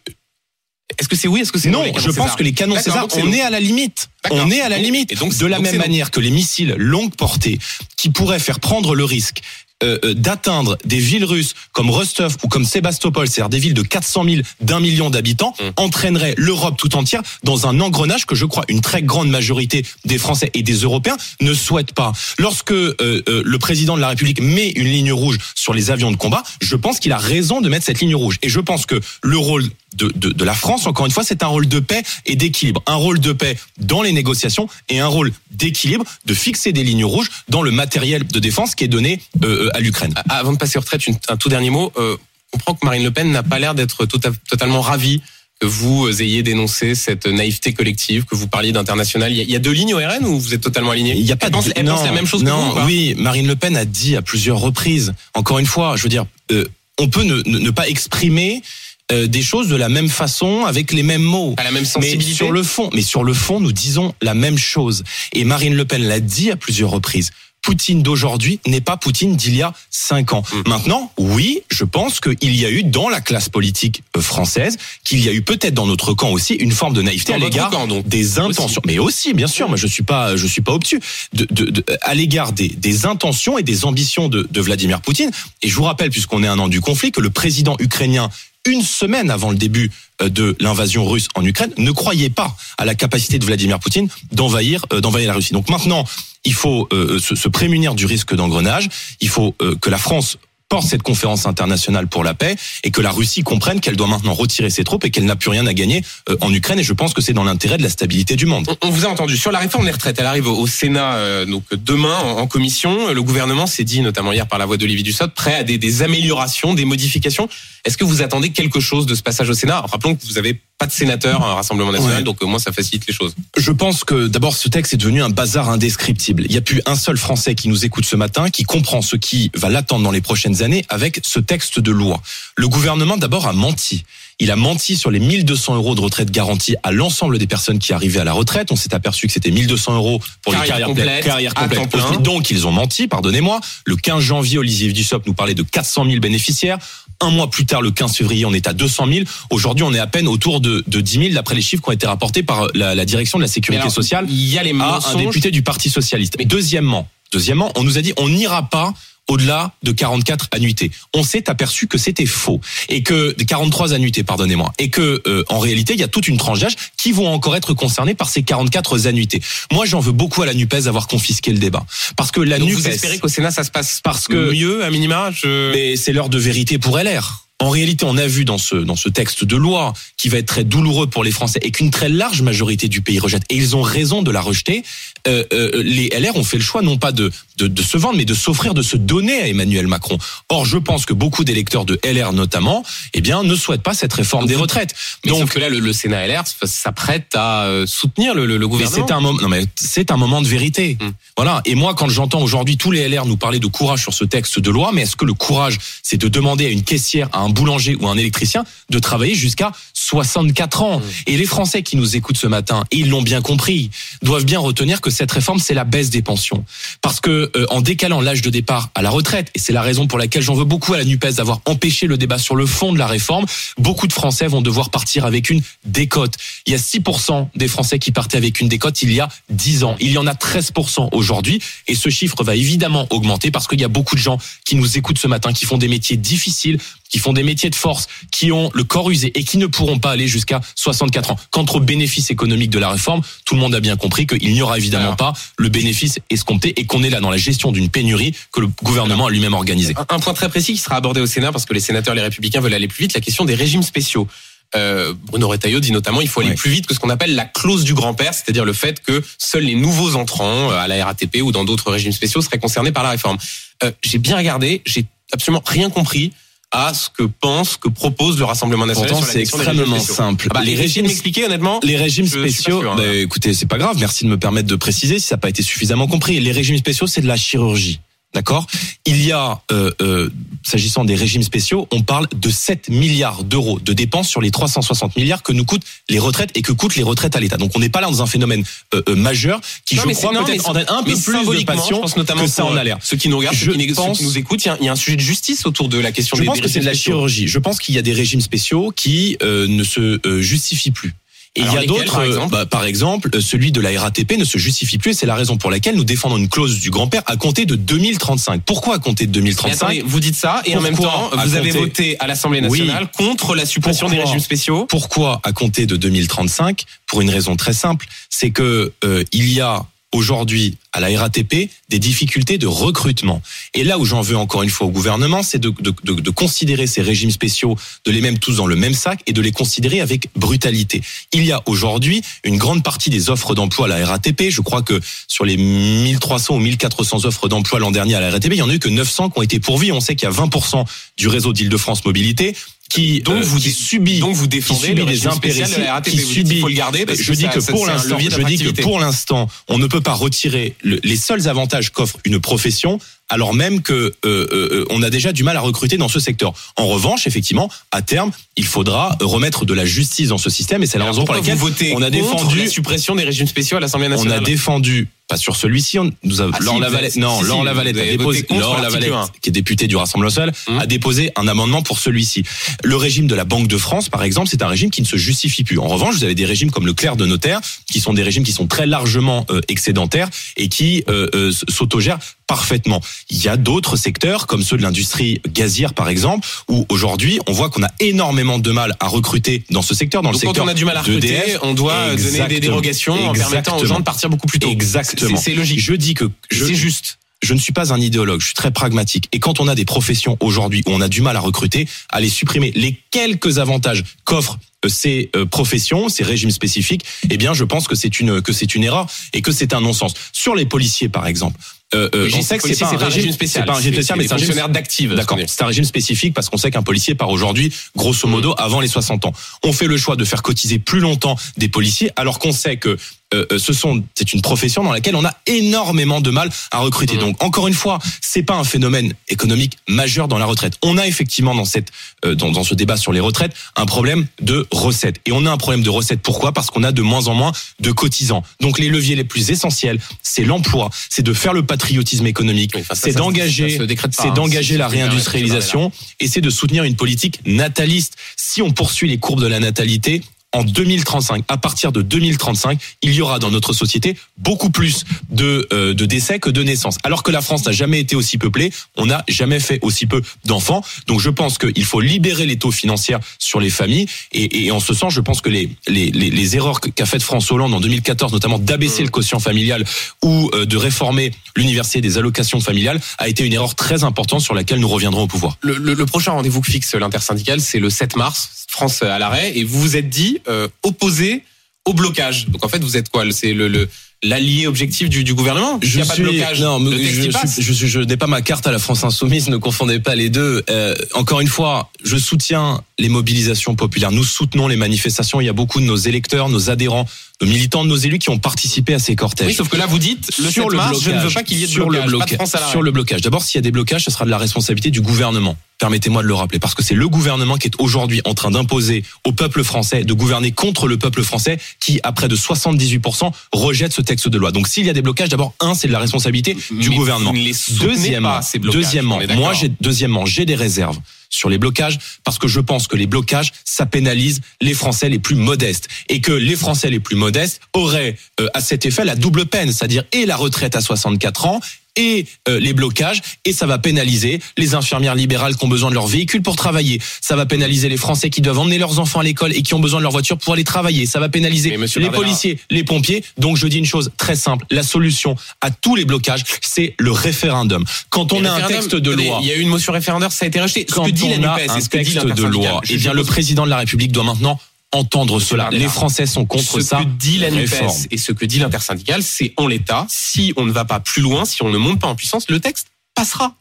Est-ce 0.98 1.08
que 1.08 1.14
c'est 1.14 1.28
oui 1.28 1.40
Est-ce 1.42 1.52
que 1.52 1.58
c'est 1.60 1.70
non 1.70 1.84
non, 1.86 1.92
je 1.96 2.10
pense 2.10 2.34
que 2.34 2.42
les 2.42 2.52
canons 2.52 2.74
César, 2.76 3.06
on 3.14 3.24
non. 3.26 3.32
est 3.32 3.42
à 3.42 3.50
la 3.50 3.60
limite. 3.60 4.08
On 4.32 4.50
est 4.50 4.60
à 4.60 4.68
la 4.68 4.78
limite. 4.78 5.12
et 5.12 5.14
donc- 5.14 5.36
de 5.38 5.46
la 5.46 5.58
donc 5.58 5.66
même 5.66 5.76
manière 5.76 6.10
que 6.10 6.18
les 6.18 6.30
missiles 6.32 6.74
longue 6.76 7.14
portée 7.14 7.60
qui 7.96 8.10
pourraient 8.10 8.40
faire 8.40 8.58
prendre 8.58 8.96
le 8.96 9.04
risque 9.04 9.40
euh, 9.82 9.98
euh, 10.04 10.14
d'atteindre 10.14 10.76
des 10.84 10.98
villes 10.98 11.24
russes 11.24 11.54
comme 11.72 11.90
Rostov 11.90 12.36
ou 12.42 12.48
comme 12.48 12.64
Sébastopol, 12.64 13.28
c'est-à-dire 13.28 13.48
des 13.48 13.58
villes 13.58 13.74
de 13.74 13.82
400 13.82 14.24
000, 14.24 14.36
d'un 14.60 14.80
million 14.80 15.10
d'habitants, 15.10 15.54
Mm. 15.60 15.70
entraîneraient 15.76 16.34
l'Europe 16.36 16.76
tout 16.76 16.96
entière 16.96 17.22
dans 17.44 17.66
un 17.66 17.80
engrenage 17.80 18.26
que 18.26 18.34
je 18.34 18.46
crois 18.46 18.64
une 18.68 18.80
très 18.80 19.02
grande 19.02 19.28
majorité 19.28 19.84
des 20.04 20.18
Français 20.18 20.50
et 20.54 20.62
des 20.62 20.74
Européens 20.74 21.16
ne 21.40 21.54
souhaitent 21.54 21.92
pas. 21.92 22.12
Lorsque 22.38 22.72
euh, 22.72 22.94
euh, 23.00 23.42
le 23.44 23.58
président 23.58 23.96
de 23.96 24.00
la 24.00 24.08
République 24.08 24.40
met 24.40 24.70
une 24.70 24.88
ligne 24.88 25.12
rouge 25.12 25.38
sur 25.54 25.74
les 25.74 25.90
avions 25.90 26.10
de 26.10 26.16
combat, 26.16 26.42
je 26.60 26.76
pense 26.76 27.00
qu'il 27.00 27.12
a 27.12 27.18
raison 27.18 27.60
de 27.60 27.68
mettre 27.68 27.84
cette 27.84 28.00
ligne 28.00 28.14
rouge. 28.14 28.38
Et 28.42 28.48
je 28.48 28.60
pense 28.60 28.86
que 28.86 29.00
le 29.22 29.38
rôle 29.38 29.64
de, 29.96 30.12
de, 30.14 30.30
de 30.30 30.44
la 30.44 30.54
France, 30.54 30.86
encore 30.86 31.06
une 31.06 31.12
fois, 31.12 31.24
c'est 31.24 31.42
un 31.42 31.46
rôle 31.48 31.66
de 31.68 31.80
paix 31.80 32.02
et 32.26 32.36
d'équilibre. 32.36 32.82
Un 32.86 32.94
rôle 32.94 33.20
de 33.20 33.32
paix 33.32 33.56
dans 33.78 34.02
les 34.02 34.12
négociations 34.12 34.68
et 34.88 35.00
un 35.00 35.06
rôle 35.08 35.32
d'équilibre 35.50 36.04
de 36.26 36.34
fixer 36.34 36.72
des 36.72 36.84
lignes 36.84 37.04
rouges 37.04 37.28
dans 37.48 37.62
le 37.62 37.70
matériel 37.70 38.26
de 38.26 38.38
défense 38.38 38.74
qui 38.74 38.84
est 38.84 38.88
donné 38.88 39.20
euh, 39.44 39.68
à 39.74 39.80
l'Ukraine. 39.80 40.14
Avant 40.28 40.52
de 40.52 40.58
passer 40.58 40.78
aux 40.78 40.80
retraites, 40.80 41.06
une- 41.06 41.18
un 41.28 41.36
tout 41.36 41.48
dernier 41.48 41.70
mot. 41.70 41.92
Euh, 41.98 42.16
on 42.52 42.58
comprend 42.58 42.74
que 42.74 42.84
Marine 42.86 43.04
Le 43.04 43.10
Pen 43.10 43.30
n'a 43.30 43.42
pas 43.42 43.58
l'air 43.58 43.74
d'être 43.74 44.06
tota- 44.06 44.32
totalement 44.48 44.80
ravie 44.80 45.22
que 45.60 45.66
vous 45.66 46.06
euh, 46.06 46.22
ayez 46.22 46.42
dénoncé 46.42 46.94
cette 46.94 47.26
naïveté 47.26 47.74
collective, 47.74 48.24
que 48.24 48.34
vous 48.34 48.48
parliez 48.48 48.72
d'international. 48.72 49.30
Il 49.32 49.50
y 49.50 49.54
a- 49.56 49.58
deux 49.58 49.72
lignes 49.72 49.94
au 49.94 49.98
RN 49.98 50.24
ou 50.24 50.40
vous 50.40 50.54
êtes 50.54 50.60
totalement 50.62 50.90
aligné 50.92 51.14
Il 51.16 51.24
y 51.26 51.32
a 51.32 51.36
pas 51.36 51.46
elle 51.46 51.52
de 51.52 51.56
pense, 51.56 51.68
elle 51.76 51.84
non, 51.84 51.94
pense 51.96 52.04
la 52.06 52.12
même 52.12 52.26
chose 52.26 52.42
que 52.42 52.48
non, 52.48 52.56
vous 52.64 52.70
ou 52.70 52.74
pas? 52.76 52.84
Oui, 52.86 53.14
Marine 53.18 53.46
Le 53.46 53.56
Pen 53.56 53.76
a 53.76 53.84
dit 53.84 54.16
à 54.16 54.22
plusieurs 54.22 54.58
reprises. 54.58 55.12
Encore 55.34 55.58
une 55.58 55.66
fois, 55.66 55.96
je 55.96 56.02
veux 56.04 56.08
dire, 56.08 56.24
euh, 56.52 56.64
on 56.98 57.08
peut 57.08 57.22
ne, 57.24 57.36
ne, 57.46 57.58
ne 57.58 57.70
pas 57.70 57.88
exprimer 57.88 58.62
euh, 59.12 59.26
des 59.26 59.42
choses 59.42 59.68
de 59.68 59.76
la 59.76 59.88
même 59.88 60.08
façon 60.08 60.64
avec 60.64 60.92
les 60.92 61.02
mêmes 61.02 61.22
mots. 61.22 61.54
Pas 61.54 61.64
la 61.64 61.70
même 61.70 61.82
Mais 61.82 61.88
sensibilité 61.88 62.34
sur 62.34 62.52
le 62.52 62.62
fond, 62.62 62.90
mais 62.92 63.02
sur 63.02 63.24
le 63.24 63.34
fond, 63.34 63.60
nous 63.60 63.72
disons 63.72 64.14
la 64.22 64.34
même 64.34 64.58
chose. 64.58 65.04
Et 65.32 65.44
Marine 65.44 65.74
Le 65.74 65.84
Pen 65.84 66.02
l'a 66.02 66.20
dit 66.20 66.50
à 66.50 66.56
plusieurs 66.56 66.90
reprises. 66.90 67.30
Poutine 67.62 68.02
d'aujourd'hui 68.02 68.58
n'est 68.66 68.80
pas 68.80 68.96
Poutine 68.96 69.36
d'il 69.36 69.54
y 69.54 69.60
a 69.60 69.74
cinq 69.90 70.32
ans. 70.32 70.42
Mm. 70.50 70.68
Maintenant, 70.70 71.12
oui, 71.18 71.60
je 71.70 71.84
pense 71.84 72.18
qu'il 72.18 72.56
y 72.56 72.64
a 72.64 72.70
eu 72.70 72.84
dans 72.84 73.10
la 73.10 73.20
classe 73.20 73.50
politique 73.50 74.02
française, 74.18 74.78
qu'il 75.04 75.22
y 75.22 75.28
a 75.28 75.32
eu 75.34 75.42
peut-être 75.42 75.74
dans 75.74 75.86
notre 75.86 76.14
camp 76.14 76.30
aussi 76.30 76.54
une 76.54 76.72
forme 76.72 76.94
de 76.94 77.02
naïveté 77.02 77.32
Dans 77.32 77.36
à 77.36 77.44
l'égard 77.44 77.70
des 78.06 78.38
intentions. 78.38 78.80
Mais 78.86 78.98
aussi, 78.98 79.34
bien 79.34 79.46
sûr, 79.46 79.68
moi 79.68 79.76
je 79.76 79.86
suis 79.86 80.02
pas, 80.02 80.36
je 80.36 80.46
suis 80.46 80.62
pas 80.62 80.72
obtus 80.72 81.00
de, 81.34 81.46
de, 81.50 81.66
de- 81.70 81.84
à 82.00 82.14
l'égard 82.14 82.52
des, 82.52 82.68
des 82.68 83.04
intentions 83.04 83.58
et 83.58 83.62
des 83.62 83.84
ambitions 83.84 84.28
de, 84.30 84.48
de 84.50 84.60
Vladimir 84.62 85.02
Poutine. 85.02 85.30
Et 85.60 85.68
je 85.68 85.74
vous 85.76 85.84
rappelle, 85.84 86.08
puisqu'on 86.08 86.42
est 86.42 86.48
un 86.48 86.58
an 86.58 86.68
du 86.68 86.80
conflit, 86.80 87.12
que 87.12 87.20
le 87.20 87.28
président 87.28 87.76
ukrainien 87.78 88.30
une 88.66 88.82
semaine 88.82 89.30
avant 89.30 89.50
le 89.50 89.56
début 89.56 89.90
euh, 90.22 90.28
de 90.28 90.56
l'invasion 90.60 91.06
russe 91.06 91.28
en 91.34 91.44
Ukraine, 91.44 91.72
ne 91.78 91.90
croyait 91.90 92.30
pas 92.30 92.54
à 92.78 92.84
la 92.84 92.94
capacité 92.94 93.38
de 93.38 93.44
Vladimir 93.44 93.78
Poutine 93.78 94.08
d'envahir 94.32 94.84
euh, 94.92 95.00
d'envahir 95.00 95.28
la 95.28 95.34
Russie. 95.34 95.52
Donc 95.52 95.68
maintenant, 95.68 96.04
il 96.44 96.54
faut 96.54 96.88
euh, 96.92 97.18
se, 97.18 97.48
prémunir 97.48 97.94
du 97.94 98.06
risque 98.06 98.34
d'engrenage. 98.34 98.88
Il 99.20 99.28
faut 99.28 99.54
que 99.80 99.90
la 99.90 99.98
France 99.98 100.38
porte 100.70 100.86
cette 100.86 101.02
conférence 101.02 101.46
internationale 101.46 102.06
pour 102.06 102.24
la 102.24 102.32
paix 102.32 102.56
et 102.84 102.90
que 102.92 103.02
la 103.02 103.10
Russie 103.10 103.42
comprenne 103.42 103.80
qu'elle 103.80 103.96
doit 103.96 104.06
maintenant 104.06 104.32
retirer 104.32 104.70
ses 104.70 104.84
troupes 104.84 105.04
et 105.04 105.10
qu'elle 105.10 105.24
n'a 105.24 105.36
plus 105.36 105.50
rien 105.50 105.66
à 105.66 105.74
gagner 105.74 106.02
euh, 106.30 106.36
en 106.40 106.54
Ukraine. 106.54 106.78
Et 106.78 106.84
je 106.84 106.92
pense 106.92 107.12
que 107.12 107.20
c'est 107.20 107.32
dans 107.32 107.44
l'intérêt 107.44 107.76
de 107.76 107.82
la 107.82 107.90
stabilité 107.90 108.36
du 108.36 108.46
monde. 108.46 108.66
On- 108.80 108.90
vous 108.90 109.04
a 109.04 109.08
entendu 109.08 109.36
sur 109.36 109.50
la 109.50 109.58
réforme 109.58 109.84
des 109.84 109.90
retraites. 109.90 110.16
Elle 110.18 110.26
arrive 110.26 110.46
au 110.46 110.66
Sénat 110.66 111.14
euh, 111.14 111.44
donc 111.44 111.64
demain 111.72 112.16
en, 112.18 112.46
commission. 112.46 113.12
Le 113.12 113.22
gouvernement 113.22 113.66
s'est 113.66 113.84
dit, 113.84 114.00
notamment 114.00 114.32
hier 114.32 114.46
par 114.46 114.58
la 114.58 114.66
voix 114.66 114.76
d'Olivier 114.76 115.02
Dussopt, 115.02 115.34
prêt 115.34 115.54
à 115.54 115.64
des, 115.64 116.02
améliorations, 116.02 116.72
des 116.74 116.84
modifications. 116.84 117.48
Est-ce 117.84 117.98
que 117.98 118.04
vous 118.04 118.22
attendez 118.22 118.50
quelque 118.50 118.78
chose 118.78 119.06
de 119.06 119.14
ce 119.14 119.22
passage 119.22 119.50
au 119.50 119.54
Sénat? 119.54 119.80
Rappelons 119.80 120.14
que 120.14 120.24
vous 120.24 120.34
n'avez 120.34 120.60
pas 120.80 120.86
de 120.86 120.92
sénateur 120.92 121.42
à 121.44 121.50
un 121.50 121.54
Rassemblement 121.56 121.92
national, 121.92 122.16
Ouais. 122.16 122.22
donc 122.24 122.42
au 122.42 122.46
moins 122.46 122.58
ça 122.58 122.72
facilite 122.72 123.06
les 123.06 123.12
choses. 123.12 123.34
Je 123.58 123.70
pense 123.70 124.02
que 124.02 124.26
d'abord 124.28 124.56
ce 124.56 124.66
texte 124.70 124.94
est 124.94 124.96
devenu 124.96 125.22
un 125.22 125.28
bazar 125.28 125.68
indescriptible. 125.68 126.44
Il 126.46 126.52
n'y 126.52 126.56
a 126.56 126.62
plus 126.62 126.80
un 126.86 126.96
seul 126.96 127.18
Français 127.18 127.54
qui 127.54 127.68
nous 127.68 127.84
écoute 127.84 128.06
ce 128.06 128.16
matin 128.16 128.48
qui 128.48 128.64
comprend 128.64 129.02
ce 129.02 129.16
qui 129.16 129.50
va 129.54 129.68
l'attendre 129.68 130.02
dans 130.04 130.10
les 130.10 130.22
prochaines 130.22 130.62
années 130.62 130.86
avec 130.88 131.20
ce 131.22 131.38
texte 131.38 131.80
de 131.80 131.90
loi. 131.92 132.22
Le 132.56 132.66
gouvernement 132.66 133.18
d'abord 133.18 133.46
a 133.46 133.52
menti. 133.52 134.04
Il 134.40 134.50
a 134.50 134.56
menti 134.56 134.96
sur 134.96 135.10
les 135.10 135.20
1200 135.20 135.76
euros 135.76 135.94
de 135.94 136.00
retraite 136.00 136.30
garantie 136.30 136.74
à 136.82 136.92
l'ensemble 136.92 137.38
des 137.38 137.46
personnes 137.46 137.78
qui 137.78 137.92
arrivaient 137.92 138.20
à 138.20 138.24
la 138.24 138.32
retraite. 138.32 138.72
On 138.72 138.76
s'est 138.76 138.94
aperçu 138.94 139.26
que 139.26 139.32
c'était 139.34 139.50
1200 139.50 139.96
euros 139.96 140.20
pour 140.42 140.54
Carrière 140.54 140.88
les 140.88 141.20
carrières 141.20 141.52
complète, 141.52 141.78
complètes. 141.78 142.02
temps 142.02 142.08
plein. 142.08 142.20
Donc 142.20 142.50
ils 142.50 142.66
ont 142.66 142.72
menti, 142.72 143.06
pardonnez-moi. 143.06 143.60
Le 143.84 143.96
15 143.96 144.20
janvier, 144.22 144.56
Olivier 144.58 144.92
Dussopt 144.92 145.26
nous 145.26 145.34
parlait 145.34 145.54
de 145.54 145.62
400 145.62 146.06
000 146.06 146.20
bénéficiaires. 146.20 146.78
Un 147.20 147.30
mois 147.30 147.50
plus 147.50 147.66
tard, 147.66 147.82
le 147.82 147.90
15 147.90 148.16
février, 148.16 148.46
on 148.46 148.54
est 148.54 148.66
à 148.66 148.72
200 148.72 149.06
000. 149.12 149.24
Aujourd'hui, 149.50 149.84
on 149.84 149.92
est 149.92 149.98
à 149.98 150.06
peine 150.06 150.26
autour 150.26 150.62
de, 150.62 150.82
de 150.86 151.00
10 151.02 151.18
000 151.18 151.34
d'après 151.34 151.54
les 151.54 151.60
chiffres 151.60 151.82
qui 151.82 151.90
ont 151.90 151.92
été 151.92 152.06
rapportés 152.06 152.42
par 152.42 152.68
la, 152.74 152.94
la 152.94 153.04
direction 153.04 153.36
de 153.38 153.42
la 153.42 153.48
sécurité 153.48 153.82
alors, 153.82 153.92
sociale 153.92 154.24
Il 154.30 154.48
y 154.48 154.58
a 154.58 154.62
les 154.62 154.72
à 154.80 155.00
un 155.04 155.16
député 155.16 155.50
du 155.50 155.60
Parti 155.60 155.90
socialiste. 155.90 156.36
Mais 156.38 156.46
deuxièmement, 156.46 157.06
deuxièmement, 157.30 157.70
on 157.76 157.84
nous 157.84 157.98
a 157.98 158.00
dit 158.00 158.14
on 158.16 158.30
n'ira 158.30 158.70
pas 158.70 158.94
au-delà 159.30 159.72
de 159.82 159.92
44 159.92 160.48
annuités. 160.52 160.90
On 161.14 161.22
s'est 161.22 161.48
aperçu 161.48 161.86
que 161.86 161.96
c'était 161.98 162.26
faux 162.26 162.60
et 162.88 163.02
que 163.02 163.32
43 163.32 163.92
annuités, 163.94 164.24
pardonnez-moi, 164.24 164.72
et 164.78 164.90
que 164.90 165.22
euh, 165.26 165.44
en 165.48 165.60
réalité 165.60 165.94
il 165.94 166.00
y 166.00 166.02
a 166.02 166.08
toute 166.08 166.26
une 166.28 166.36
tranche 166.36 166.58
d'âge 166.60 166.74
qui 166.96 167.12
vont 167.12 167.28
encore 167.32 167.54
être 167.56 167.72
concernés 167.72 168.14
par 168.14 168.28
ces 168.28 168.42
44 168.42 169.06
annuités. 169.06 169.40
Moi, 169.72 169.86
j'en 169.86 170.00
veux 170.00 170.12
beaucoup 170.12 170.42
à 170.42 170.46
la 170.46 170.54
Nupes 170.54 170.74
d'avoir 170.74 171.06
confisqué 171.06 171.52
le 171.52 171.58
débat 171.58 171.84
parce 172.16 172.32
que 172.32 172.40
la 172.40 172.58
Donc 172.58 172.68
Nupes, 172.68 172.78
vous 172.78 172.88
espérez 172.88 173.18
qu'au 173.18 173.28
Sénat 173.28 173.50
ça 173.50 173.64
se 173.64 173.70
passe 173.70 174.00
Parce 174.02 174.26
que- 174.26 174.52
mieux 174.52 174.84
à 174.84 174.90
minima 174.90 175.30
je... 175.32 175.72
mais 175.72 175.96
c'est 175.96 176.12
l'heure 176.12 176.28
de 176.28 176.38
vérité 176.38 176.78
pour 176.78 176.98
LR. 176.98 177.46
En 177.60 177.68
réalité, 177.68 178.06
on 178.06 178.16
a 178.16 178.26
vu 178.26 178.44
dans 178.46 178.56
ce 178.58 178.74
dans 178.74 178.96
ce 178.96 179.10
texte 179.10 179.44
de 179.44 179.56
loi 179.56 179.92
qui 180.16 180.28
va 180.30 180.38
être 180.38 180.46
très 180.46 180.64
douloureux 180.64 181.06
pour 181.06 181.22
les 181.22 181.30
Français 181.30 181.60
et 181.62 181.70
qu'une 181.70 181.90
très 181.90 182.08
large 182.08 182.40
majorité 182.40 182.88
du 182.88 183.02
pays 183.02 183.18
rejette 183.18 183.42
et 183.50 183.56
ils 183.56 183.76
ont 183.76 183.82
raison 183.82 184.22
de 184.22 184.30
la 184.30 184.40
rejeter. 184.40 184.82
Euh, 185.28 185.44
euh, 185.52 185.82
les 185.84 186.08
LR 186.08 186.36
ont 186.36 186.44
fait 186.44 186.56
le 186.56 186.62
choix 186.62 186.80
non 186.80 186.96
pas 186.96 187.12
de, 187.12 187.30
de 187.58 187.66
de 187.66 187.82
se 187.82 187.98
vendre 187.98 188.16
mais 188.16 188.24
de 188.24 188.32
s'offrir, 188.32 188.72
de 188.72 188.80
se 188.82 188.96
donner 188.96 189.42
à 189.42 189.48
Emmanuel 189.48 189.86
Macron. 189.86 190.16
Or, 190.48 190.64
je 190.64 190.78
pense 190.78 191.04
que 191.04 191.12
beaucoup 191.12 191.44
d'électeurs 191.44 191.84
de 191.84 192.00
LR 192.02 192.32
notamment, 192.32 192.82
eh 193.12 193.20
bien, 193.20 193.42
ne 193.42 193.54
souhaitent 193.54 193.82
pas 193.82 193.92
cette 193.92 194.12
réforme 194.14 194.46
des 194.46 194.56
retraites. 194.56 194.94
Mais 195.24 195.30
Donc 195.32 195.40
sauf 195.40 195.50
que 195.50 195.58
là, 195.58 195.68
le, 195.68 195.80
le 195.80 195.92
Sénat 195.92 196.26
LR 196.26 196.44
s'apprête 196.64 197.34
à 197.34 197.64
euh, 197.64 197.86
soutenir 197.86 198.34
le, 198.34 198.46
le, 198.46 198.56
le 198.56 198.68
gouvernement. 198.68 199.06
c'est 199.06 199.12
un 199.12 199.20
moment, 199.20 199.40
non 199.40 199.48
mais 199.48 199.64
c'est 199.76 200.10
un 200.10 200.16
moment 200.16 200.40
de 200.40 200.48
vérité. 200.48 200.96
Mm. 200.98 201.08
Voilà. 201.36 201.60
Et 201.66 201.74
moi, 201.74 201.94
quand 201.94 202.08
j'entends 202.08 202.40
aujourd'hui 202.40 202.78
tous 202.78 202.90
les 202.90 203.06
LR 203.06 203.26
nous 203.26 203.36
parler 203.36 203.58
de 203.58 203.66
courage 203.66 204.00
sur 204.00 204.14
ce 204.14 204.24
texte 204.24 204.58
de 204.58 204.70
loi, 204.70 204.92
mais 204.94 205.02
est-ce 205.02 205.16
que 205.16 205.26
le 205.26 205.34
courage, 205.34 205.78
c'est 206.02 206.16
de 206.16 206.28
demander 206.28 206.64
à 206.64 206.70
une 206.70 206.82
caissière 206.82 207.28
à 207.32 207.40
un 207.40 207.49
boulanger 207.52 207.96
ou 208.00 208.08
un 208.08 208.16
électricien 208.16 208.64
de 208.90 208.98
travailler 208.98 209.34
jusqu'à 209.34 209.72
64 209.94 210.82
ans. 210.82 211.02
Et 211.26 211.36
les 211.36 211.46
Français 211.46 211.82
qui 211.82 211.96
nous 211.96 212.16
écoutent 212.16 212.38
ce 212.38 212.46
matin, 212.46 212.84
et 212.90 212.98
ils 212.98 213.08
l'ont 213.08 213.22
bien 213.22 213.42
compris, 213.42 213.90
doivent 214.22 214.44
bien 214.44 214.58
retenir 214.58 215.00
que 215.00 215.10
cette 215.10 215.30
réforme, 215.30 215.58
c'est 215.58 215.74
la 215.74 215.84
baisse 215.84 216.10
des 216.10 216.22
pensions. 216.22 216.64
Parce 217.02 217.20
que 217.20 217.50
euh, 217.56 217.66
en 217.70 217.80
décalant 217.80 218.20
l'âge 218.20 218.42
de 218.42 218.50
départ 218.50 218.90
à 218.94 219.02
la 219.02 219.10
retraite, 219.10 219.50
et 219.54 219.58
c'est 219.58 219.72
la 219.72 219.82
raison 219.82 220.06
pour 220.06 220.18
laquelle 220.18 220.42
j'en 220.42 220.54
veux 220.54 220.64
beaucoup 220.64 220.94
à 220.94 220.98
la 220.98 221.04
NUPES 221.04 221.34
d'avoir 221.36 221.60
empêché 221.66 222.06
le 222.06 222.16
débat 222.16 222.38
sur 222.38 222.56
le 222.56 222.66
fond 222.66 222.92
de 222.92 222.98
la 222.98 223.06
réforme, 223.06 223.46
beaucoup 223.78 224.06
de 224.06 224.12
Français 224.12 224.46
vont 224.46 224.62
devoir 224.62 224.90
partir 224.90 225.24
avec 225.24 225.50
une 225.50 225.62
décote. 225.84 226.34
Il 226.66 226.72
y 226.72 226.74
a 226.74 226.78
6% 226.78 227.48
des 227.54 227.68
Français 227.68 227.98
qui 227.98 228.12
partaient 228.12 228.36
avec 228.36 228.60
une 228.60 228.68
décote 228.68 229.02
il 229.02 229.12
y 229.12 229.20
a 229.20 229.28
10 229.50 229.84
ans. 229.84 229.96
Il 230.00 230.12
y 230.12 230.18
en 230.18 230.26
a 230.26 230.34
13% 230.34 231.08
aujourd'hui, 231.12 231.60
et 231.86 231.94
ce 231.94 232.08
chiffre 232.08 232.42
va 232.42 232.56
évidemment 232.56 233.06
augmenter 233.10 233.50
parce 233.50 233.66
qu'il 233.66 233.80
y 233.80 233.84
a 233.84 233.88
beaucoup 233.88 234.14
de 234.14 234.20
gens 234.20 234.38
qui 234.64 234.76
nous 234.76 234.98
écoutent 234.98 235.18
ce 235.18 235.28
matin, 235.28 235.52
qui 235.52 235.66
font 235.66 235.78
des 235.78 235.88
métiers 235.88 236.16
difficiles, 236.16 236.78
qui 237.10 237.18
font 237.18 237.32
des 237.34 237.42
métiers 237.42 237.68
de 237.70 237.74
force, 237.74 238.06
qui 238.30 238.52
ont 238.52 238.70
le 238.72 238.84
corps 238.84 239.10
usé 239.10 239.30
et 239.38 239.44
qui 239.44 239.58
ne 239.58 239.66
pourront 239.66 239.98
pas 239.98 240.12
aller 240.12 240.28
jusqu'à 240.28 240.60
64 240.76 241.32
ans. 241.32 241.36
Quant 241.50 241.66
au 241.74 241.80
bénéfice 241.80 242.30
économique 242.30 242.70
de 242.70 242.78
la 242.78 242.88
réforme, 242.90 243.20
tout 243.44 243.54
le 243.56 243.60
monde 243.60 243.74
a 243.74 243.80
bien 243.80 243.96
compris 243.96 244.26
qu'il 244.26 244.52
n'y 244.52 244.62
aura 244.62 244.78
évidemment 244.78 245.04
Alors. 245.04 245.16
pas 245.16 245.32
le 245.58 245.68
bénéfice 245.68 246.18
escompté 246.30 246.80
et 246.80 246.86
qu'on 246.86 247.02
est 247.02 247.10
là 247.10 247.20
dans 247.20 247.30
la 247.30 247.36
gestion 247.36 247.72
d'une 247.72 247.88
pénurie 247.90 248.32
que 248.52 248.60
le 248.60 248.68
gouvernement 248.82 249.26
a 249.26 249.30
lui-même 249.30 249.54
organisée. 249.54 249.94
Un- 249.96 250.06
Un 250.16 250.20
point 250.20 250.34
très 250.34 250.48
précis 250.48 250.72
qui 250.74 250.78
sera 250.78 250.96
abordé 250.96 251.20
au 251.20 251.26
Sénat 251.26 251.50
parce 251.52 251.64
que 251.66 251.74
les 251.74 251.80
sénateurs, 251.80 252.14
les 252.14 252.22
républicains 252.22 252.60
veulent 252.60 252.74
aller 252.74 252.88
plus 252.88 253.02
vite, 253.02 253.14
la 253.14 253.20
question 253.20 253.44
des 253.44 253.54
régimes 253.54 253.82
spéciaux. 253.82 254.28
Euh, 254.76 255.12
Bruno 255.24 255.48
Retailleau 255.48 255.80
dit 255.80 255.90
notamment 255.90 256.20
il 256.20 256.28
faut 256.28 256.40
aller 256.40 256.50
Ouais. 256.50 256.54
plus 256.54 256.70
vite 256.70 256.86
que 256.86 256.94
ce 256.94 257.00
qu'on 257.00 257.10
appelle 257.10 257.34
la 257.34 257.44
clause 257.44 257.82
du 257.82 257.92
grand-père, 257.92 258.32
c'est-à-dire 258.32 258.64
le 258.64 258.72
fait 258.72 259.02
que 259.02 259.20
seuls 259.36 259.64
les 259.64 259.74
nouveaux 259.74 260.14
entrants 260.14 260.70
euh, 260.70 260.76
à 260.78 260.86
la 260.86 261.04
RATP 261.04 261.42
ou 261.42 261.50
dans 261.50 261.64
d'autres 261.64 261.90
régimes 261.90 262.12
spéciaux 262.12 262.40
seraient 262.40 262.60
concernés 262.60 262.92
par 262.92 263.02
la 263.02 263.10
réforme. 263.10 263.36
Euh, 263.82 263.90
j'ai 264.04 264.18
bien 264.18 264.36
regardé, 264.36 264.80
j'ai 264.86 265.06
absolument 265.32 265.62
rien 265.66 265.90
compris 265.90 266.32
à 266.72 266.94
ce 266.94 267.08
que 267.10 267.24
pense, 267.24 267.76
que 267.76 267.88
propose 267.88 268.38
le 268.38 268.44
Rassemblement 268.44 268.86
national 268.86 269.10
Pourtant, 269.10 269.26
c'est 269.26 269.40
extrêmement 269.40 269.98
simple. 269.98 270.46
Ah 270.50 270.54
bah, 270.54 270.60
les 270.62 270.74
les 270.74 270.80
régimes 270.80 271.06
m'expliquer 271.06 271.44
honnêtement. 271.44 271.80
Les 271.82 271.96
régimes 271.96 272.26
spéciaux, 272.26 272.80
sûr, 272.80 272.92
hein. 272.92 272.96
bah, 272.96 273.14
écoutez, 273.14 273.54
c'est 273.54 273.66
pas 273.66 273.78
grave. 273.78 273.96
Merci 273.98 274.24
de 274.24 274.30
me 274.30 274.38
permettre 274.38 274.68
de 274.68 274.76
préciser 274.76 275.18
si 275.18 275.26
ça 275.26 275.34
n'a 275.34 275.40
pas 275.40 275.48
été 275.48 275.62
suffisamment 275.62 276.06
compris. 276.06 276.38
Les 276.38 276.52
régimes 276.52 276.78
spéciaux, 276.78 277.06
c'est 277.06 277.20
de 277.20 277.26
la 277.26 277.36
chirurgie. 277.36 278.00
D'accord? 278.32 278.66
Il 279.06 279.24
y 279.24 279.32
a, 279.32 279.60
euh, 279.72 279.90
euh, 280.00 280.30
s'agissant 280.62 281.04
des 281.04 281.16
régimes 281.16 281.42
spéciaux, 281.42 281.88
on 281.90 282.02
parle 282.02 282.28
de 282.32 282.48
7 282.48 282.88
milliards 282.88 283.42
d'euros 283.42 283.80
de 283.80 283.92
dépenses 283.92 284.28
sur 284.28 284.40
les 284.40 284.52
360 284.52 285.16
milliards 285.16 285.42
que 285.42 285.52
nous 285.52 285.64
coûtent 285.64 285.82
les 286.08 286.20
retraites 286.20 286.50
et 286.54 286.62
que 286.62 286.70
coûtent 286.70 286.94
les 286.94 287.02
retraites 287.02 287.34
à 287.34 287.40
l'État. 287.40 287.56
Donc 287.56 287.72
on 287.74 287.80
n'est 287.80 287.88
pas 287.88 288.00
là 288.00 288.06
dans 288.06 288.22
un 288.22 288.26
phénomène 288.26 288.62
euh, 288.94 289.02
majeur 289.16 289.60
qui, 289.84 289.96
Non, 289.96 290.04
je 290.06 290.12
crois, 290.14 290.44
peut-être 290.44 290.68
entraîne 290.68 290.86
un 290.88 291.02
peu 291.02 291.12
plus 291.12 291.32
de 291.58 291.64
passion 291.64 291.96
je 291.96 292.00
pense 292.02 292.16
notamment 292.16 292.42
que 292.44 292.48
ça 292.50 292.64
en 292.64 292.76
a 292.76 292.84
l'air. 292.84 292.98
Ceux 293.02 293.16
qui 293.16 293.28
nous 293.28 293.36
regardent, 293.38 293.56
Je 293.56 293.72
ceux, 293.72 293.76
qui, 293.76 293.88
ceux 293.88 293.94
pense- 293.94 294.18
qui 294.18 294.24
nous 294.24 294.38
écoutent, 294.38 294.64
il 294.64 294.68
y, 294.68 294.70
a, 294.70 294.76
il 294.80 294.86
y 294.86 294.88
a 294.88 294.92
un 294.92 294.96
sujet 294.96 295.16
de 295.16 295.22
justice 295.22 295.66
autour 295.66 295.88
de 295.88 295.98
la 295.98 296.12
question 296.12 296.36
Je 296.36 296.42
des, 296.42 296.46
pense 296.46 296.56
des 296.56 296.62
que 296.62 296.68
c'est 296.68 296.80
de 296.80 296.84
la 296.84 296.94
chirurgie. 296.94 297.48
Je 297.48 297.58
pense 297.58 297.78
qu'il 297.80 297.96
y 297.96 297.98
a 297.98 298.02
des 298.02 298.12
régimes 298.12 298.40
spéciaux 298.40 298.92
qui 298.94 299.36
euh, 299.42 299.66
ne 299.66 299.82
se 299.82 300.20
euh, 300.24 300.40
justifient 300.40 300.92
plus. 300.92 301.14
Et 301.56 301.62
Alors 301.62 301.74
il 301.74 301.80
y 301.80 301.84
a 301.84 301.86
d'autres, 301.86 302.12
par 302.12 302.20
euh, 302.20 302.26
exemple 302.26 302.52
bah, 302.52 302.66
par 302.66 302.84
exemple, 302.84 303.30
euh, 303.34 303.40
celui 303.40 303.72
de 303.72 303.80
la 303.80 304.00
RATP 304.00 304.38
ne 304.38 304.44
se 304.44 304.56
justifie 304.56 304.98
plus 304.98 305.10
et 305.10 305.14
c'est 305.14 305.26
la 305.26 305.34
raison 305.34 305.56
pour 305.56 305.68
laquelle 305.70 305.96
nous 305.96 306.04
défendons 306.04 306.36
une 306.36 306.48
clause 306.48 306.78
du 306.78 306.90
grand-père 306.90 307.22
à 307.26 307.36
compter 307.36 307.66
de 307.66 307.74
2035. 307.74 308.62
Pourquoi 308.64 308.94
à 308.94 308.98
compter 309.00 309.26
de 309.26 309.32
Mais 309.40 309.50
2035 309.50 309.74
attendez, 309.74 310.02
vous 310.06 310.20
dites 310.20 310.36
ça 310.36 310.62
et 310.64 310.76
en 310.76 310.80
même 310.80 310.96
temps, 310.96 311.28
vous 311.32 311.56
avez 311.56 311.70
compter 311.70 311.80
voté 311.80 312.16
à 312.20 312.28
l'Assemblée 312.28 312.60
Oui. 312.68 312.80
nationale 312.80 313.10
contre 313.10 313.56
la 313.56 313.66
suppression 313.66 314.08
des 314.08 314.18
régimes 314.20 314.38
spéciaux. 314.38 314.86
Pourquoi 314.86 315.40
à 315.42 315.52
compter 315.52 315.86
de 315.86 315.96
2035 315.96 316.84
Pour 317.08 317.20
une 317.20 317.30
raison 317.30 317.56
très 317.56 317.72
simple, 317.72 318.06
c'est 318.28 318.50
que 318.50 318.92
euh, 319.02 319.24
il 319.32 319.52
y 319.52 319.60
a 319.60 319.84
aujourd'hui 320.12 320.76
à 320.92 321.00
la 321.00 321.20
RATP 321.20 321.70
des 321.88 321.98
difficultés 321.98 322.58
de 322.58 322.66
recrutement. 322.66 323.42
Et 323.74 323.84
là 323.84 323.98
où 323.98 324.04
j'en 324.04 324.22
veux 324.22 324.36
encore 324.36 324.62
une 324.62 324.70
fois 324.70 324.88
au 324.88 324.90
gouvernement, 324.90 325.42
c'est 325.42 325.58
de, 325.58 325.72
de, 325.80 325.94
de, 326.04 326.14
de 326.14 326.30
considérer 326.30 326.86
ces 326.86 327.00
régimes 327.00 327.30
spéciaux, 327.30 327.76
de 328.04 328.10
les 328.10 328.20
mettre 328.20 328.40
tous 328.40 328.56
dans 328.56 328.66
le 328.66 328.76
même 328.76 328.94
sac 328.94 329.20
et 329.26 329.32
de 329.32 329.40
les 329.40 329.52
considérer 329.52 330.00
avec 330.00 330.28
brutalité. 330.34 331.02
Il 331.32 331.44
y 331.44 331.52
a 331.52 331.62
aujourd'hui 331.66 332.22
une 332.44 332.58
grande 332.58 332.82
partie 332.82 333.10
des 333.10 333.30
offres 333.30 333.54
d'emploi 333.54 333.86
à 333.86 333.98
la 333.98 334.06
RATP. 334.06 334.50
Je 334.50 334.60
crois 334.62 334.82
que 334.82 335.00
sur 335.28 335.44
les 335.44 335.56
1300 335.56 336.56
ou 336.56 336.58
1400 336.58 337.24
offres 337.24 337.48
d'emploi 337.48 337.78
l'an 337.78 337.92
dernier 337.92 338.16
à 338.16 338.20
la 338.20 338.30
RATP, 338.30 338.52
il 338.52 338.58
y 338.58 338.62
en 338.62 338.70
a 338.70 338.74
eu 338.74 338.80
que 338.80 338.88
900 338.88 339.30
qui 339.30 339.38
ont 339.38 339.42
été 339.42 339.60
pourvues. 339.60 339.92
On 339.92 340.00
sait 340.00 340.16
qu'il 340.16 340.28
y 340.28 340.32
a 340.32 340.34
20% 340.34 340.84
du 341.16 341.28
réseau 341.28 341.52
d'Île-de-France 341.52 342.04
Mobilité 342.04 342.56
qui, 342.90 343.20
Donc 343.22 343.36
euh, 343.36 343.40
vous 343.42 343.58
qui 343.58 343.70
subit 343.70 344.18
donc 344.18 344.34
vous 344.34 344.46
défendez 344.48 344.88
subit 344.88 345.00
le 345.00 345.06
des 345.06 345.26
RATP. 345.26 346.10
qui 346.10 346.18
subit. 346.18 346.50
qu'il 346.50 346.60
faut 346.60 346.68
le 346.68 346.74
garder 346.74 347.06
parce 347.06 347.20
je 347.22 347.30
que 347.32 347.36
dis 347.36 347.42
ça- 347.44 347.48
que 347.48 347.60
pour 347.70 347.86
l'instant, 347.86 348.18
je 348.18 348.42
dis 348.42 348.58
que 348.58 348.82
pour 348.82 349.00
l'instant, 349.00 349.48
on 349.68 349.78
ne 349.78 349.86
peut 349.86 350.00
pas 350.02 350.12
retirer 350.12 350.74
le- 350.82 351.00
les 351.04 351.16
seuls 351.16 351.48
avantages 351.48 351.90
qu'offre 351.90 352.18
une 352.24 352.40
profession, 352.40 352.98
alors 353.30 353.54
même 353.54 353.80
que 353.80 353.92
euh, 353.94 354.12
euh, 354.52 354.84
on 354.90 355.02
a 355.02 355.08
déjà 355.08 355.32
du 355.32 355.42
mal 355.44 355.56
à 355.56 355.60
recruter 355.60 355.96
dans 355.96 356.08
ce 356.08 356.20
secteur. 356.20 356.52
En 356.76 356.86
revanche, 356.86 357.26
effectivement, 357.26 357.70
à 357.92 358.02
terme, 358.02 358.32
il 358.56 358.66
faudra 358.66 359.16
remettre 359.20 359.64
de 359.64 359.72
la 359.72 359.86
justice 359.86 360.28
dans 360.28 360.38
ce 360.38 360.50
système, 360.50 360.82
et 360.82 360.86
c'est 360.86 360.98
la 360.98 361.06
raison 361.06 361.24
pour 361.24 361.34
laquelle 361.34 361.58
on 361.94 362.02
a 362.02 362.10
défendu 362.10 362.58
la 362.58 362.66
suppression 362.68 363.14
des 363.14 363.24
régimes 363.24 363.46
spéciaux 363.46 363.78
à 363.78 363.80
l'Assemblée 363.80 364.08
on 364.08 364.10
nationale. 364.10 364.40
a 364.40 364.44
défendu 364.44 365.08
pas 365.28 365.36
sur 365.36 365.54
celui-ci, 365.54 365.96
on 366.00 366.10
nous 366.24 366.42
a 366.42 366.50
Ah, 366.52 366.58
Laure 366.60 366.74
si, 366.74 366.80
Lavalette, 366.80 367.14
non, 367.16 367.38
si, 367.40 367.46
Laure 367.46 367.62
Lavalette 367.62 367.96
a 367.98 368.04
déposé 368.04 368.44
Laure 368.50 368.80
Lavalette, 368.80 369.12
1. 369.12 369.28
qui 369.40 369.50
est 369.50 369.52
députée 369.52 369.86
du 369.86 369.94
Rassemblement 369.94 370.26
national, 370.28 370.52
Hum. 370.66 370.78
a 370.80 370.86
déposé 370.86 371.30
un 371.36 371.46
amendement 371.46 371.82
pour 371.82 372.00
celui-ci. 372.00 372.42
Le 372.82 372.96
régime 372.96 373.28
de 373.28 373.36
la 373.36 373.44
Banque 373.44 373.68
de 373.68 373.78
France, 373.78 374.08
par 374.08 374.24
exemple, 374.24 374.48
c'est 374.50 374.60
un 374.62 374.66
régime 374.66 374.90
qui 374.90 375.02
ne 375.02 375.06
se 375.06 375.16
justifie 375.16 375.62
plus. 375.62 375.78
En 375.78 375.86
revanche, 375.86 376.16
vous 376.16 376.24
avez 376.24 376.34
des 376.34 376.46
régimes 376.46 376.72
comme 376.72 376.84
le 376.84 376.94
clerc 376.94 377.14
de 377.14 377.26
notaire, 377.26 377.60
qui 377.86 378.00
sont 378.00 378.12
des 378.12 378.24
régimes 378.24 378.42
qui 378.42 378.50
sont 378.50 378.66
très 378.66 378.86
largement 378.88 379.46
euh, 379.50 379.60
excédentaires 379.68 380.28
et 380.56 380.68
qui 380.68 381.04
euh, 381.08 381.28
euh, 381.36 381.52
s'autogèrent 381.68 382.18
parfaitement. 382.48 383.00
Il 383.28 383.42
y 383.42 383.48
a 383.48 383.56
d'autres 383.56 383.96
secteurs, 383.96 384.46
comme 384.46 384.62
ceux 384.62 384.76
de 384.76 384.82
l'industrie 384.82 385.40
gazière, 385.48 385.94
par 385.94 386.08
exemple, 386.08 386.46
où 386.68 386.86
aujourd'hui, 386.88 387.38
on 387.46 387.52
voit 387.52 387.70
qu'on 387.70 387.82
a 387.82 387.90
énormément 388.00 388.58
de 388.58 388.70
mal 388.70 388.96
à 389.00 389.08
recruter 389.08 389.64
dans 389.70 389.82
ce 389.82 389.94
secteur, 389.94 390.22
dans 390.22 390.30
Donc 390.30 390.40
le 390.40 390.46
secteur 390.46 390.64
quand 390.64 390.68
on 390.68 390.72
a 390.72 390.74
du 390.74 390.84
mal 390.84 390.96
à 390.96 391.02
recruter, 391.02 391.56
on 391.62 391.74
doit 391.74 392.16
donner 392.16 392.46
des 392.48 392.60
dérogations 392.60 393.28
en 393.28 393.32
permettant 393.32 393.78
aux 393.78 393.84
gens 393.84 393.98
de 393.98 394.04
partir 394.04 394.30
beaucoup 394.30 394.46
plus 394.46 394.58
tôt. 394.58 394.70
Exactement. 394.70 395.36
C'est 395.36 395.54
logique. 395.54 395.80
Je 395.80 395.94
dis 395.94 396.14
que 396.14 396.30
C'est 396.50 396.74
juste. 396.74 397.18
je 397.42 397.54
ne 397.54 397.58
suis 397.58 397.72
pas 397.72 397.92
un 397.92 398.00
idéologue, 398.00 398.40
je 398.40 398.46
suis 398.46 398.54
très 398.54 398.70
pragmatique. 398.70 399.28
Et 399.32 399.38
quand 399.38 399.60
on 399.60 399.68
a 399.68 399.74
des 399.74 399.84
professions 399.84 400.36
aujourd'hui 400.40 400.82
où 400.86 400.90
on 400.92 401.00
a 401.00 401.08
du 401.08 401.20
mal 401.20 401.36
à 401.36 401.40
recruter, 401.40 401.88
à 402.10 402.20
les 402.20 402.28
supprimer 402.28 402.72
les 402.74 402.98
quelques 403.10 403.58
avantages 403.58 404.04
qu'offrent 404.24 404.58
euh, 404.84 404.88
ces 404.88 405.30
euh, 405.36 405.44
professions, 405.46 406.08
ces 406.08 406.24
régimes 406.24 406.50
spécifiques, 406.50 407.04
eh 407.28 407.36
bien, 407.36 407.54
je 407.54 407.64
pense 407.64 407.86
que 407.86 407.94
c'est 407.94 408.20
une 408.20 408.40
que 408.42 408.52
c'est 408.52 408.74
une 408.74 408.84
erreur 408.84 409.06
et 409.32 409.42
que 409.42 409.52
c'est 409.52 409.74
un 409.74 409.80
non-sens. 409.80 410.14
Sur 410.32 410.54
les 410.54 410.66
policiers, 410.66 411.08
par 411.08 411.26
exemple, 411.26 411.58
euh, 411.94 412.08
euh, 412.14 412.30
on 412.34 412.42
sait 412.42 412.58
que 412.58 412.72
c'est 412.72 412.78
pas 412.78 413.04
un 413.04 413.08
régime 413.08 413.32
spécial. 413.32 413.62
c'est 413.62 413.66
pas 413.66 413.72
un 413.72 413.76
régime 413.76 413.94
spécial, 413.94 414.18
mais 414.18 414.28
c'est 414.28 414.60
un 414.60 414.68
d'active. 414.68 415.14
D'accord, 415.14 415.38
c'est 415.46 415.62
un 415.62 415.66
régime 415.66 415.84
spécifique 415.84 416.34
parce 416.34 416.48
qu'on 416.48 416.56
sait 416.56 416.70
qu'un 416.70 416.82
policier 416.82 417.14
part 417.14 417.30
aujourd'hui, 417.30 417.72
grosso 417.96 418.28
modo, 418.28 418.54
avant 418.58 418.80
les 418.80 418.88
60 418.88 419.24
ans. 419.26 419.32
On 419.64 419.72
fait 419.72 419.86
le 419.86 419.96
choix 419.96 420.16
de 420.16 420.24
faire 420.24 420.42
cotiser 420.42 420.78
plus 420.78 421.00
longtemps 421.00 421.36
des 421.56 421.68
policiers, 421.68 422.10
alors 422.16 422.38
qu'on 422.38 422.52
sait 422.52 422.76
que 422.76 422.96
euh, 423.32 423.46
euh, 423.52 423.58
ce 423.58 423.72
sont, 423.72 424.02
c'est 424.14 424.32
une 424.32 424.42
profession 424.42 424.82
dans 424.82 424.92
laquelle 424.92 425.14
on 425.14 425.24
a 425.24 425.34
énormément 425.46 426.20
de 426.20 426.30
mal 426.30 426.50
à 426.72 426.78
recruter. 426.78 427.14
Mhm. 427.14 427.20
Donc, 427.20 427.42
encore 427.42 427.68
une 427.68 427.74
fois, 427.74 427.98
c'est 428.20 428.42
pas 428.42 428.56
un 428.56 428.64
phénomène 428.64 429.14
économique 429.28 429.78
majeur 429.88 430.26
dans 430.26 430.38
la 430.38 430.46
retraite. 430.46 430.74
On 430.82 430.98
a 430.98 431.06
effectivement 431.06 431.54
dans 431.54 431.64
cette, 431.64 431.92
euh, 432.24 432.34
dans, 432.34 432.50
dans 432.50 432.64
ce 432.64 432.74
débat 432.74 432.96
sur 432.96 433.12
les 433.12 433.20
retraites, 433.20 433.54
un 433.76 433.86
problème 433.86 434.26
de 434.40 434.66
recettes. 434.72 435.20
Et 435.26 435.32
on 435.32 435.46
a 435.46 435.50
un 435.50 435.56
problème 435.56 435.82
de 435.82 435.90
recettes. 435.90 436.22
Pourquoi? 436.22 436.52
Parce 436.52 436.70
qu'on 436.70 436.82
a 436.82 436.92
de 436.92 437.02
moins 437.02 437.28
en 437.28 437.34
moins 437.34 437.52
de 437.78 437.92
cotisants. 437.92 438.42
Donc, 438.60 438.78
les 438.78 438.88
leviers 438.88 439.14
les 439.14 439.24
plus 439.24 439.50
essentiels, 439.50 440.00
c'est 440.22 440.44
l'emploi, 440.44 440.90
c'est 441.08 441.22
de 441.22 441.32
faire 441.32 441.52
le 441.52 441.64
patriotisme 441.64 442.26
économique, 442.26 442.72
Oui, 442.74 442.82
c'est 442.92 443.12
ça, 443.12 443.18
d'engager, 443.18 443.78
c'est 444.10 444.26
hein. 444.26 444.32
d'engager 444.34 444.76
la 444.76 444.88
réindustrialisation 444.88 445.92
et 446.18 446.26
c'est 446.26 446.40
de 446.40 446.50
soutenir 446.50 446.84
une 446.84 446.96
politique 446.96 447.40
nataliste. 447.46 448.16
Si 448.36 448.60
on 448.62 448.72
poursuit 448.72 449.08
les 449.08 449.18
courbes 449.18 449.40
de 449.40 449.46
la 449.46 449.60
natalité, 449.60 450.22
en 450.52 450.64
2035, 450.64 451.44
à 451.48 451.56
partir 451.58 451.92
de 451.92 452.02
2035, 452.02 452.80
il 453.02 453.12
y 453.14 453.20
aura 453.20 453.38
dans 453.38 453.50
notre 453.50 453.72
société 453.72 454.16
beaucoup 454.36 454.70
plus 454.70 455.04
de, 455.30 455.68
euh, 455.72 455.94
de 455.94 456.06
décès 456.06 456.38
que 456.40 456.50
de 456.50 456.62
naissances. 456.62 456.98
Alors 457.04 457.22
que 457.22 457.30
la 457.30 457.40
France 457.40 457.64
n'a 457.66 457.72
jamais 457.72 458.00
été 458.00 458.16
aussi 458.16 458.36
peuplée, 458.36 458.72
on 458.96 459.06
n'a 459.06 459.24
jamais 459.28 459.60
fait 459.60 459.78
aussi 459.82 460.06
peu 460.06 460.22
d'enfants. 460.44 460.82
Donc 461.06 461.20
je 461.20 461.30
pense 461.30 461.56
qu'il 461.58 461.84
faut 461.84 462.00
libérer 462.00 462.46
les 462.46 462.56
taux 462.58 462.72
financiers 462.72 463.16
sur 463.38 463.60
les 463.60 463.70
familles. 463.70 464.06
Et, 464.32 464.64
et 464.66 464.70
en 464.72 464.80
ce 464.80 464.92
sens, 464.92 465.14
je 465.14 465.20
pense 465.20 465.40
que 465.40 465.48
les, 465.50 465.68
les, 465.86 466.10
les, 466.10 466.30
les 466.30 466.56
erreurs 466.56 466.80
qu'a 466.80 467.06
faites 467.06 467.22
François 467.22 467.54
Hollande 467.56 467.74
en 467.74 467.80
2014, 467.80 468.32
notamment 468.32 468.58
d'abaisser 468.58 469.02
le 469.04 469.10
quotient 469.10 469.38
familial 469.38 469.84
ou 470.24 470.50
euh, 470.54 470.66
de 470.66 470.76
réformer 470.76 471.30
l'université 471.56 472.00
des 472.00 472.18
allocations 472.18 472.60
familiales, 472.60 473.00
a 473.18 473.28
été 473.28 473.44
une 473.44 473.52
erreur 473.52 473.74
très 473.76 474.02
importante 474.04 474.40
sur 474.40 474.54
laquelle 474.54 474.80
nous 474.80 474.88
reviendrons 474.88 475.22
au 475.22 475.26
pouvoir. 475.28 475.56
Le, 475.60 475.74
le- 475.76 475.94
le 475.94 476.06
prochain 476.06 476.32
rendez-vous 476.32 476.60
que 476.60 476.70
fixe 476.70 476.94
l'intersyndicale, 476.94 477.60
c'est 477.60 477.78
le 477.78 477.90
7 477.90 478.16
mars, 478.16 478.66
France 478.68 479.02
à 479.02 479.18
l'arrêt, 479.18 479.52
et 479.56 479.64
vous 479.64 479.80
vous 479.80 479.96
êtes 479.96 480.08
dit 480.08 480.38
euh, 480.48 480.68
opposé 480.82 481.42
au 481.86 481.92
blocage. 481.94 482.46
Donc 482.48 482.64
en 482.64 482.68
fait, 482.68 482.82
vous 482.82 482.96
êtes 482.96 483.08
quoi 483.08 483.24
C'est 483.32 483.52
le, 483.54 483.68
le 483.68 483.88
l'allié 484.22 484.66
objectif 484.66 485.08
du, 485.08 485.24
du 485.24 485.32
gouvernement? 485.32 485.80
Il 485.82 485.96
n'y 485.96 486.02
a 486.02 486.04
pas 486.04 486.14
de 486.16 486.22
blocage. 486.22 486.60
non, 486.60 486.78
mais 486.78 486.90
le 486.90 486.96
texte 486.98 487.16
je, 487.22 487.28
y 487.28 487.48
suis- 487.48 487.62
je, 487.62 487.72
suis- 487.72 487.88
je 487.88 488.00
n'ai 488.00 488.18
pas 488.18 488.26
ma 488.26 488.42
carte 488.42 488.66
à 488.66 488.70
la 488.72 488.78
France 488.78 489.02
insoumise. 489.02 489.48
Ne 489.48 489.56
confondez 489.56 489.98
pas 489.98 490.14
les 490.14 490.28
deux. 490.28 490.62
Euh, 490.68 490.94
encore 491.14 491.40
une 491.40 491.48
fois, 491.48 491.90
je 492.04 492.18
soutiens 492.18 492.82
les 492.98 493.08
mobilisations 493.08 493.74
populaires. 493.76 494.12
Nous 494.12 494.24
soutenons 494.24 494.68
les 494.68 494.76
manifestations. 494.76 495.40
Il 495.40 495.46
y 495.46 495.48
a 495.48 495.54
beaucoup 495.54 495.80
de 495.80 495.86
nos 495.86 495.96
électeurs, 495.96 496.50
nos 496.50 496.68
adhérents, 496.68 497.06
nos 497.40 497.46
militants, 497.46 497.84
nos 497.84 497.96
élus 497.96 498.18
qui 498.18 498.30
ont 498.30 498.38
participé 498.38 498.94
à 498.94 498.98
ces 498.98 499.16
cortèges. 499.16 499.48
Oui, 499.48 499.54
sauf 499.54 499.68
que 499.68 499.76
là, 499.76 499.86
vous 499.86 499.98
dites 499.98 500.30
le 500.38 500.50
7 500.50 500.72
mars, 500.72 501.00
je 501.02 501.10
ne 501.10 501.20
veux 501.20 501.30
pas 501.30 501.42
qu'il 501.42 501.58
y 501.58 501.64
ait 501.64 501.66
de 501.66 501.72
sur 501.72 501.86
blocage. 501.86 502.10
le 502.10 502.18
pas 502.18 502.26
de 502.26 502.30
blocage. 502.36 502.70
Sur 502.70 502.82
le 502.82 502.90
blocage. 502.90 503.20
D'abord, 503.22 503.42
s'il 503.42 503.56
y 503.56 503.58
a 503.58 503.62
des 503.62 503.70
blocages, 503.70 504.04
ce 504.04 504.10
sera 504.10 504.24
de 504.24 504.30
la 504.30 504.38
responsabilité 504.38 504.90
du 504.90 505.00
gouvernement. 505.00 505.56
permettez-moi 505.78 506.22
de 506.22 506.28
le 506.28 506.34
rappeler, 506.34 506.58
parce 506.58 506.74
que 506.74 506.82
c'est 506.82 506.94
le 506.94 507.08
gouvernement 507.08 507.56
qui 507.56 507.68
est 507.68 507.74
aujourd'hui 507.78 508.20
en 508.26 508.34
train 508.34 508.50
d'imposer 508.50 509.02
au 509.26 509.32
peuple 509.32 509.64
français 509.64 510.04
de 510.04 510.12
gouverner 510.12 510.52
contre 510.52 510.86
le 510.86 510.98
peuple 510.98 511.22
français 511.22 511.58
qui, 511.80 512.00
à 512.02 512.12
près 512.12 512.28
de 512.28 512.36
78%, 512.36 513.32
rejette 513.52 513.92
ce 513.94 514.02
texte 514.02 514.28
de 514.28 514.36
loi. 514.36 514.52
Donc 514.52 514.68
s'il 514.68 514.84
y 514.84 514.90
a 514.90 514.92
des 514.92 515.02
blocages, 515.02 515.30
d'abord, 515.30 515.54
un, 515.60 515.74
c'est 515.74 515.88
de 515.88 515.92
la 515.92 515.98
responsabilité 515.98 516.54
du 516.54 516.90
Mais 516.90 516.96
gouvernement. 516.96 517.32
Deuxièmement, 517.80 518.40
blocages, 518.60 518.82
deuxièmement, 518.82 519.18
moi 519.36 519.54
j'ai 519.54 519.70
deuxièmement, 519.80 520.26
j'ai 520.26 520.44
des 520.44 520.56
réserves 520.56 520.98
sur 521.30 521.48
les 521.48 521.58
blocages 521.58 521.98
parce 522.24 522.38
que 522.38 522.48
je 522.48 522.60
pense 522.60 522.86
que 522.86 522.96
les 522.96 523.06
blocages 523.06 523.52
ça 523.64 523.86
pénalise 523.86 524.40
les 524.60 524.74
Français 524.74 525.08
les 525.08 525.18
plus 525.18 525.36
modestes. 525.36 525.88
Et 526.08 526.20
que 526.20 526.32
les 526.32 526.56
Français 526.56 526.90
les 526.90 527.00
plus 527.00 527.16
modestes 527.16 527.60
auraient 527.72 528.16
euh, 528.40 528.48
à 528.52 528.60
cet 528.60 528.84
effet 528.84 529.04
la 529.04 529.16
double 529.16 529.46
peine, 529.46 529.72
c'est-à-dire 529.72 530.04
et 530.12 530.26
la 530.26 530.36
retraite 530.36 530.76
à 530.76 530.80
64 530.80 531.46
ans 531.46 531.60
et 531.96 532.26
euh, 532.48 532.58
les 532.60 532.72
blocages 532.72 533.20
et 533.44 533.52
ça 533.52 533.66
va 533.66 533.78
pénaliser 533.78 534.40
les 534.56 534.74
infirmières 534.74 535.14
libérales 535.14 535.56
qui 535.56 535.64
ont 535.64 535.68
besoin 535.68 535.90
de 535.90 535.94
leur 535.94 536.06
véhicule 536.06 536.42
pour 536.42 536.56
travailler. 536.56 537.00
Ça 537.20 537.36
va 537.36 537.46
pénaliser 537.46 537.88
les 537.88 537.96
Français 537.96 538.30
qui 538.30 538.40
doivent 538.40 538.58
emmener 538.58 538.78
leurs 538.78 538.98
enfants 538.98 539.20
à 539.20 539.22
l'école 539.22 539.52
et 539.54 539.62
qui 539.62 539.74
ont 539.74 539.80
besoin 539.80 539.98
de 540.00 540.04
leur 540.04 540.12
voiture 540.12 540.38
pour 540.38 540.52
aller 540.54 540.64
travailler. 540.64 541.06
Ça 541.06 541.20
va 541.20 541.28
pénaliser 541.28 541.70
les 541.70 541.76
Bardella- 541.76 542.10
policiers, 542.10 542.58
les 542.70 542.84
pompiers. 542.84 543.24
Donc 543.38 543.56
je 543.56 543.66
dis 543.66 543.78
une 543.78 543.86
chose 543.86 544.10
très 544.16 544.36
simple, 544.36 544.64
la 544.70 544.82
solution 544.82 545.36
à 545.60 545.70
tous 545.70 545.96
les 545.96 546.04
blocages, 546.04 546.44
c'est 546.62 546.94
le 546.98 547.12
référendum. 547.12 547.84
Quand 548.08 548.32
on 548.32 548.40
Mais 548.40 548.48
a 548.48 548.54
un 548.54 548.62
texte 548.62 548.94
de 548.94 549.10
loi 549.10 549.38
Il 549.42 549.48
y 549.48 549.52
a 549.52 549.56
eu 549.56 549.60
une 549.60 549.68
motion 549.68 549.92
référendaire, 549.92 550.32
ça 550.32 550.44
a 550.44 550.48
été 550.48 550.60
rejeté. 550.60 550.86
Ce 550.88 550.94
que 550.94 551.10
dit 551.10 551.24
on 551.36 551.40
la 551.40 551.52
a 551.52 551.54
un 551.56 551.74
c'est 551.74 551.80
ce 551.80 551.88
que 551.88 551.98
dit 551.98 552.14
texte 552.14 552.26
de 552.26 552.44
loi, 552.44 552.80
eh 552.88 552.96
bien 552.96 553.12
le 553.12 553.24
président 553.24 553.64
de 553.64 553.70
la 553.70 553.78
République 553.78 554.12
doit 554.12 554.24
maintenant 554.24 554.58
entendre 554.92 555.40
cela. 555.40 555.68
Les 555.70 555.88
Français 555.88 556.26
sont 556.26 556.46
contre 556.46 556.64
ce 556.64 556.80
ça. 556.80 556.98
que 556.98 557.04
dit 557.04 557.38
la 557.38 557.50
NUPES 557.50 558.08
et 558.10 558.16
ce 558.18 558.32
que 558.32 558.44
dit 558.44 558.58
l'intersyndicale, 558.58 559.22
c'est 559.22 559.52
en 559.56 559.66
l'état, 559.66 560.06
si 560.08 560.52
on 560.56 560.64
ne 560.64 560.72
va 560.72 560.84
pas 560.84 561.00
plus 561.00 561.22
loin, 561.22 561.44
si 561.44 561.62
on 561.62 561.68
ne 561.68 561.78
monte 561.78 562.00
pas 562.00 562.08
en 562.08 562.16
puissance, 562.16 562.48
le 562.48 562.60
texte 562.60 562.88
passera. 563.14 563.54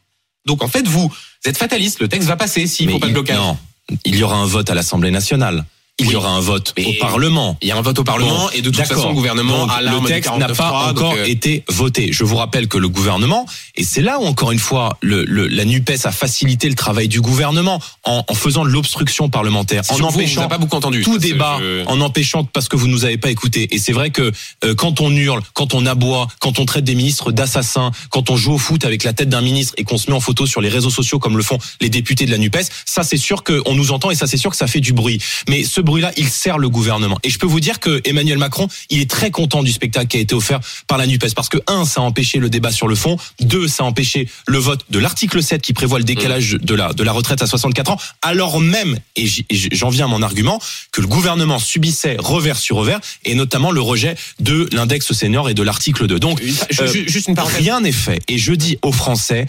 Donc 0.46 0.62
en 0.62 0.68
fait, 0.68 0.86
vous, 0.86 1.08
vous 1.08 1.50
êtes 1.50 1.58
fataliste, 1.58 2.00
le 2.00 2.08
texte 2.08 2.28
va 2.28 2.36
passer 2.36 2.66
s'il 2.66 2.86
ne 2.86 2.92
faut 2.92 2.98
pas 2.98 3.08
de 3.08 3.12
blocage. 3.12 3.36
Non, 3.36 3.56
il 4.04 4.16
y 4.16 4.22
aura 4.22 4.36
un 4.36 4.46
vote 4.46 4.70
à 4.70 4.74
l'Assemblée 4.74 5.10
nationale. 5.10 5.64
Il 6.00 6.06
Oui. 6.06 6.12
y 6.14 6.16
aura 6.16 6.30
un 6.30 6.40
vote 6.40 6.72
Mais 6.76 6.86
au 6.86 6.92
Parlement. 7.00 7.56
Il 7.62 7.68
y 7.68 7.70
a 7.72 7.76
un 7.76 7.82
vote 7.82 7.98
au 7.98 8.04
Parlement 8.04 8.30
Bon, 8.46 8.50
et 8.54 8.62
de 8.62 8.70
toute 8.70 8.84
façon, 8.84 9.08
le 9.08 9.14
gouvernement 9.14 9.66
Donc, 9.66 9.70
a 9.76 9.82
l'arme 9.82 10.02
le 10.04 10.08
texte 10.08 10.30
n'a 10.38 10.48
pas 10.48 10.54
49.3, 10.54 10.86
donc, 10.94 10.98
encore 10.98 11.14
euh, 11.18 11.24
été 11.26 11.62
voté. 11.68 12.08
Je 12.12 12.24
vous 12.24 12.36
rappelle 12.36 12.68
que 12.68 12.78
le 12.78 12.88
gouvernement, 12.88 13.46
et 13.76 13.84
c'est 13.84 14.00
là 14.02 14.18
où 14.18 14.24
encore 14.24 14.50
une 14.52 14.58
fois 14.58 14.96
le, 15.02 15.24
le- 15.24 15.46
la 15.46 15.64
Nupes 15.64 15.90
a 16.04 16.10
facilité 16.12 16.68
le 16.68 16.74
travail 16.74 17.06
du 17.08 17.20
gouvernement 17.20 17.80
en, 18.04 18.24
en 18.26 18.34
faisant 18.34 18.64
de 18.64 18.70
l'obstruction 18.70 19.28
parlementaire, 19.28 19.82
en 19.90 19.94
sur 19.94 19.96
vous, 19.96 20.04
on 20.04 20.08
vous 20.10 20.14
empêchant 20.20 20.48
pas 20.48 20.58
beaucoup 20.58 20.76
entendu. 20.76 21.02
tout 21.02 21.18
débat 21.18 21.58
je- 21.60 21.84
en 21.86 22.00
empêchant 22.00 22.44
parce 22.44 22.68
que 22.68 22.76
vous 22.76 22.88
nous 22.88 23.04
avez 23.04 23.18
pas 23.18 23.30
écouté. 23.30 23.68
Et 23.74 23.78
c'est 23.78 23.92
vrai 23.92 24.10
que 24.10 24.32
euh, 24.64 24.74
quand 24.74 25.00
on 25.00 25.10
hurle, 25.10 25.42
quand 25.54 25.74
on 25.74 25.84
aboie, 25.86 26.28
quand 26.40 26.58
on 26.58 26.64
traite 26.64 26.84
des 26.84 26.94
ministres 26.94 27.30
d'assassins, 27.32 27.90
quand 28.10 28.30
on 28.30 28.36
joue 28.36 28.54
au 28.54 28.58
foot 28.58 28.84
avec 28.84 29.04
la 29.04 29.12
tête 29.12 29.28
d'un 29.28 29.42
ministre 29.42 29.74
et 29.76 29.84
qu'on 29.84 29.98
se 29.98 30.10
met 30.10 30.16
en 30.16 30.20
photo 30.20 30.46
sur 30.46 30.60
les 30.60 30.68
réseaux 30.70 30.90
sociaux 30.90 31.18
comme 31.18 31.36
le 31.36 31.42
font 31.42 31.58
les 31.80 31.90
députés 31.90 32.24
de 32.26 32.30
la 32.30 32.38
Nupes, 32.38 32.56
ça 32.86 33.02
c'est 33.02 33.16
sûr 33.16 33.44
qu'on 33.44 33.74
nous 33.74 33.92
entend 33.92 34.10
et 34.10 34.14
ça 34.14 34.26
c'est 34.26 34.36
sûr 34.36 34.50
que 34.50 34.56
ça 34.56 34.66
fait 34.66 34.80
du 34.80 34.92
bruit. 34.92 35.20
Mais 35.48 35.64
ce 35.64 35.80
bruit-là, 35.90 36.12
il 36.16 36.28
sert 36.28 36.58
le 36.58 36.68
gouvernement. 36.68 37.18
Et 37.22 37.30
je 37.30 37.38
peux 37.38 37.46
vous 37.46 37.60
dire 37.60 37.80
que 37.80 38.00
Emmanuel 38.04 38.38
Macron, 38.38 38.68
il 38.88 39.00
est 39.00 39.10
très 39.10 39.30
content 39.30 39.62
du 39.62 39.72
spectacle 39.72 40.06
qui 40.08 40.16
a 40.16 40.20
été 40.20 40.34
offert 40.34 40.60
par 40.86 40.96
la 40.98 41.06
Nupes 41.06 41.34
parce 41.34 41.48
que 41.48 41.58
un, 41.66 41.84
ça 41.84 42.00
a 42.00 42.04
empêché 42.04 42.38
le 42.38 42.48
débat 42.48 42.70
sur 42.72 42.88
le 42.88 42.94
fond. 42.94 43.16
Deux, 43.40 43.68
ça 43.68 43.82
a 43.82 43.86
empêché 43.86 44.28
le 44.46 44.58
vote 44.58 44.84
de 44.90 44.98
l'article 44.98 45.42
7 45.42 45.60
qui 45.60 45.72
prévoit 45.72 45.98
le 45.98 46.04
décalage 46.04 46.52
de 46.60 46.74
la 46.74 46.92
de 46.92 47.02
la 47.02 47.12
retraite 47.12 47.42
à 47.42 47.46
64 47.46 47.90
ans, 47.90 47.98
alors 48.22 48.60
même 48.60 48.98
et 49.16 49.26
j'en 49.50 49.90
viens 49.90 50.06
à 50.06 50.08
mon 50.08 50.22
argument 50.22 50.60
que 50.92 51.00
le 51.00 51.06
gouvernement 51.06 51.58
subissait 51.58 52.16
revers 52.18 52.58
sur 52.58 52.76
revers 52.76 53.00
et 53.24 53.34
notamment 53.34 53.70
le 53.70 53.80
rejet 53.80 54.14
de 54.38 54.68
l'index 54.72 55.12
senior 55.12 55.50
et 55.50 55.54
de 55.54 55.62
l'article 55.62 56.06
2. 56.06 56.18
Donc 56.18 56.40
euh, 56.80 56.86
ju- 56.92 57.08
juste 57.08 57.28
une 57.28 57.34
parenthèse. 57.34 57.58
rien 57.58 57.80
n'est 57.80 57.92
fait 57.92 58.20
et 58.28 58.38
je 58.38 58.52
dis 58.52 58.78
aux 58.82 58.92
Français 58.92 59.46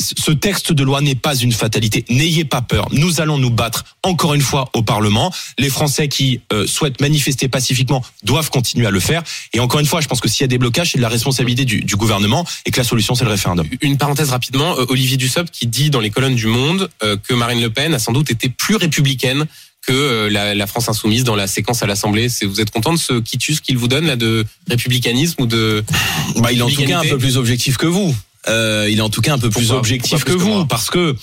ce- 0.00 0.30
texte 0.32 0.72
de 0.72 0.84
loi 0.84 1.00
n'est 1.00 1.14
pas 1.14 1.34
une 1.34 1.52
fatalité. 1.52 2.04
N'ayez 2.10 2.44
pas 2.44 2.60
peur. 2.62 2.88
Nous 2.92 3.20
allons 3.20 3.38
nous 3.38 3.50
battre 3.50 3.84
encore 4.02 4.34
une 4.34 4.40
fois 4.40 4.68
au 4.74 4.82
Parlement. 4.82 5.32
Les 5.58 5.70
Français 5.70 6.08
qui 6.08 6.40
euh, 6.52 6.66
souhaitent 6.66 7.00
manifester 7.00 7.48
pacifiquement 7.48 8.04
doivent 8.22 8.50
continuer 8.50 8.86
à 8.86 8.90
le 8.90 9.00
faire. 9.00 9.22
Et 9.52 9.60
encore 9.60 9.80
une 9.80 9.86
fois, 9.86 10.00
je 10.00 10.08
pense 10.08 10.20
que 10.20 10.28
s'il 10.28 10.42
y 10.42 10.44
a 10.44 10.48
des 10.48 10.58
blocages, 10.58 10.92
c'est 10.92 10.98
de 10.98 11.02
la 11.02 11.08
responsabilité 11.08 11.64
du, 11.64 11.80
du 11.80 11.96
gouvernement 11.96 12.44
et 12.66 12.70
que 12.70 12.78
la 12.78 12.84
solution, 12.84 13.14
c'est 13.14 13.24
le 13.24 13.30
référendum. 13.30 13.66
Une 13.80 13.96
parenthèse 13.96 14.30
rapidement, 14.30 14.78
euh, 14.78 14.84
Olivier 14.88 15.16
Dussopt 15.16 15.50
qui 15.50 15.66
dit 15.66 15.90
dans 15.90 16.00
les 16.00 16.10
colonnes 16.10 16.34
du 16.36 16.46
Monde 16.46 16.88
euh, 17.02 17.16
que 17.16 17.34
Marine 17.34 17.60
Le 17.60 17.70
Pen 17.70 17.94
a 17.94 17.98
sans 17.98 18.12
doute 18.12 18.30
été 18.30 18.48
plus 18.48 18.76
républicaine 18.76 19.46
que 19.86 19.92
euh, 19.92 20.28
la, 20.28 20.54
la 20.54 20.66
France 20.66 20.88
insoumise 20.88 21.24
dans 21.24 21.36
la 21.36 21.46
séquence 21.46 21.82
à 21.82 21.86
l'Assemblée. 21.86 22.28
C'est- 22.28 22.44
Vous 22.44 22.60
êtes 22.60 22.70
content 22.70 22.92
de 22.92 22.98
ce 22.98 23.20
quitus 23.20 23.60
qu'il 23.60 23.78
vous 23.78 23.88
donne 23.88 24.06
là 24.06 24.16
de 24.16 24.44
républicanisme 24.68 25.42
ou 25.42 25.46
de 25.46 25.84
Bah, 26.36 26.52
il 26.52 26.58
est 26.58 26.62
en 26.62 26.68
tout 26.68 26.82
cas 26.84 26.98
un 26.98 27.02
peu 27.02 27.18
plus 27.18 27.36
objectif 27.36 27.76
que 27.76 27.86
vous. 27.86 28.14
Euh, 28.48 28.88
il 28.90 28.98
est 28.98 29.02
en 29.02 29.10
tout 29.10 29.20
cas 29.20 29.34
un 29.34 29.38
peu 29.38 29.50
plus 29.50 29.66
Pourquoi 29.66 29.78
objectif 29.78 30.10
Pourquoi 30.10 30.34
que 30.34 30.38
plus 30.38 30.46
que 30.46 30.56
vous 30.58 30.66
parce 30.66 30.90
que 30.90 31.16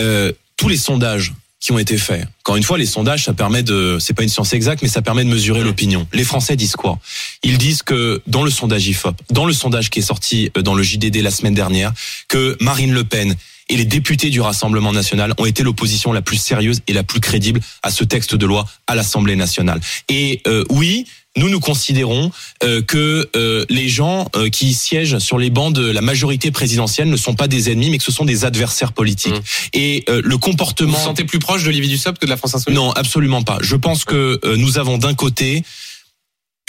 euh, 0.00 0.32
tous 0.56 0.68
les 0.68 0.76
sondages 0.76 1.32
qui 1.60 1.72
ont 1.72 1.78
été 1.78 1.98
faits. 1.98 2.26
Encore 2.40 2.56
une 2.56 2.62
fois, 2.62 2.78
les 2.78 2.86
sondages, 2.86 3.24
ça 3.24 3.34
permet 3.34 3.62
de, 3.62 3.98
c'est 4.00 4.14
pas 4.14 4.22
une 4.22 4.30
science 4.30 4.54
exacte, 4.54 4.82
mais 4.82 4.88
ça 4.88 5.02
permet 5.02 5.24
de 5.24 5.28
mesurer 5.28 5.62
l'opinion. 5.62 6.06
Les 6.14 6.24
Français 6.24 6.56
disent 6.56 6.74
quoi? 6.74 6.98
Ils 7.42 7.58
disent 7.58 7.82
que 7.82 8.22
dans 8.26 8.42
le 8.42 8.50
sondage 8.50 8.88
Ifop, 8.88 9.12
dans 9.28 9.44
le 9.44 9.52
sondage 9.52 9.90
qui 9.90 9.98
est 9.98 10.02
sorti 10.02 10.50
euh, 10.56 10.62
dans 10.62 10.74
le 10.74 10.82
JDD 10.82 11.16
la 11.16 11.30
semaine 11.30 11.54
dernière, 11.54 11.92
que 12.28 12.56
Marine 12.60 12.92
Le 12.92 13.04
Pen 13.04 13.36
et 13.70 13.76
les 13.76 13.86
députés 13.86 14.28
du 14.28 14.42
Rassemblement 14.42 14.92
national 14.92 15.32
ont 15.38 15.46
été 15.46 15.62
l'opposition 15.62 16.12
la 16.12 16.20
plus 16.20 16.36
sérieuse 16.36 16.80
et 16.86 16.92
la 16.92 17.02
plus 17.02 17.20
crédible 17.20 17.60
à 17.82 17.90
ce 17.90 18.04
texte 18.04 18.34
de 18.34 18.44
loi 18.44 18.66
à 18.86 18.94
l'Assemblée 18.94 19.36
nationale. 19.36 19.80
Et 20.08 20.42
euh, 20.46 20.64
oui, 20.68 21.06
nous 21.36 21.48
nous 21.48 21.60
considérons 21.60 22.32
euh, 22.64 22.82
que 22.82 23.30
euh, 23.36 23.64
les 23.70 23.88
gens 23.88 24.28
euh, 24.34 24.50
qui 24.50 24.74
siègent 24.74 25.18
sur 25.18 25.38
les 25.38 25.48
bancs 25.48 25.72
de 25.72 25.88
la 25.88 26.00
majorité 26.00 26.50
présidentielle 26.50 27.08
ne 27.08 27.16
sont 27.16 27.36
pas 27.36 27.46
des 27.46 27.70
ennemis, 27.70 27.90
mais 27.90 27.98
que 27.98 28.04
ce 28.04 28.12
sont 28.12 28.24
des 28.24 28.44
adversaires 28.44 28.92
politiques. 28.92 29.34
Mmh. 29.34 29.68
Et 29.74 30.04
euh, 30.08 30.20
le 30.24 30.34
vous 30.34 30.40
comportement 30.40 30.98
vous 30.98 31.04
sentez 31.04 31.24
plus 31.24 31.38
proche 31.38 31.62
d'Olivier 31.62 31.88
Dussopt 31.88 32.18
que 32.18 32.26
de 32.26 32.30
la 32.30 32.36
France 32.36 32.56
insoumise? 32.56 32.76
Non, 32.76 32.90
absolument 32.90 33.42
pas. 33.42 33.58
Je 33.62 33.76
pense 33.76 34.04
que 34.04 34.40
euh, 34.44 34.56
nous 34.56 34.78
avons 34.78 34.98
d'un 34.98 35.14
côté 35.14 35.62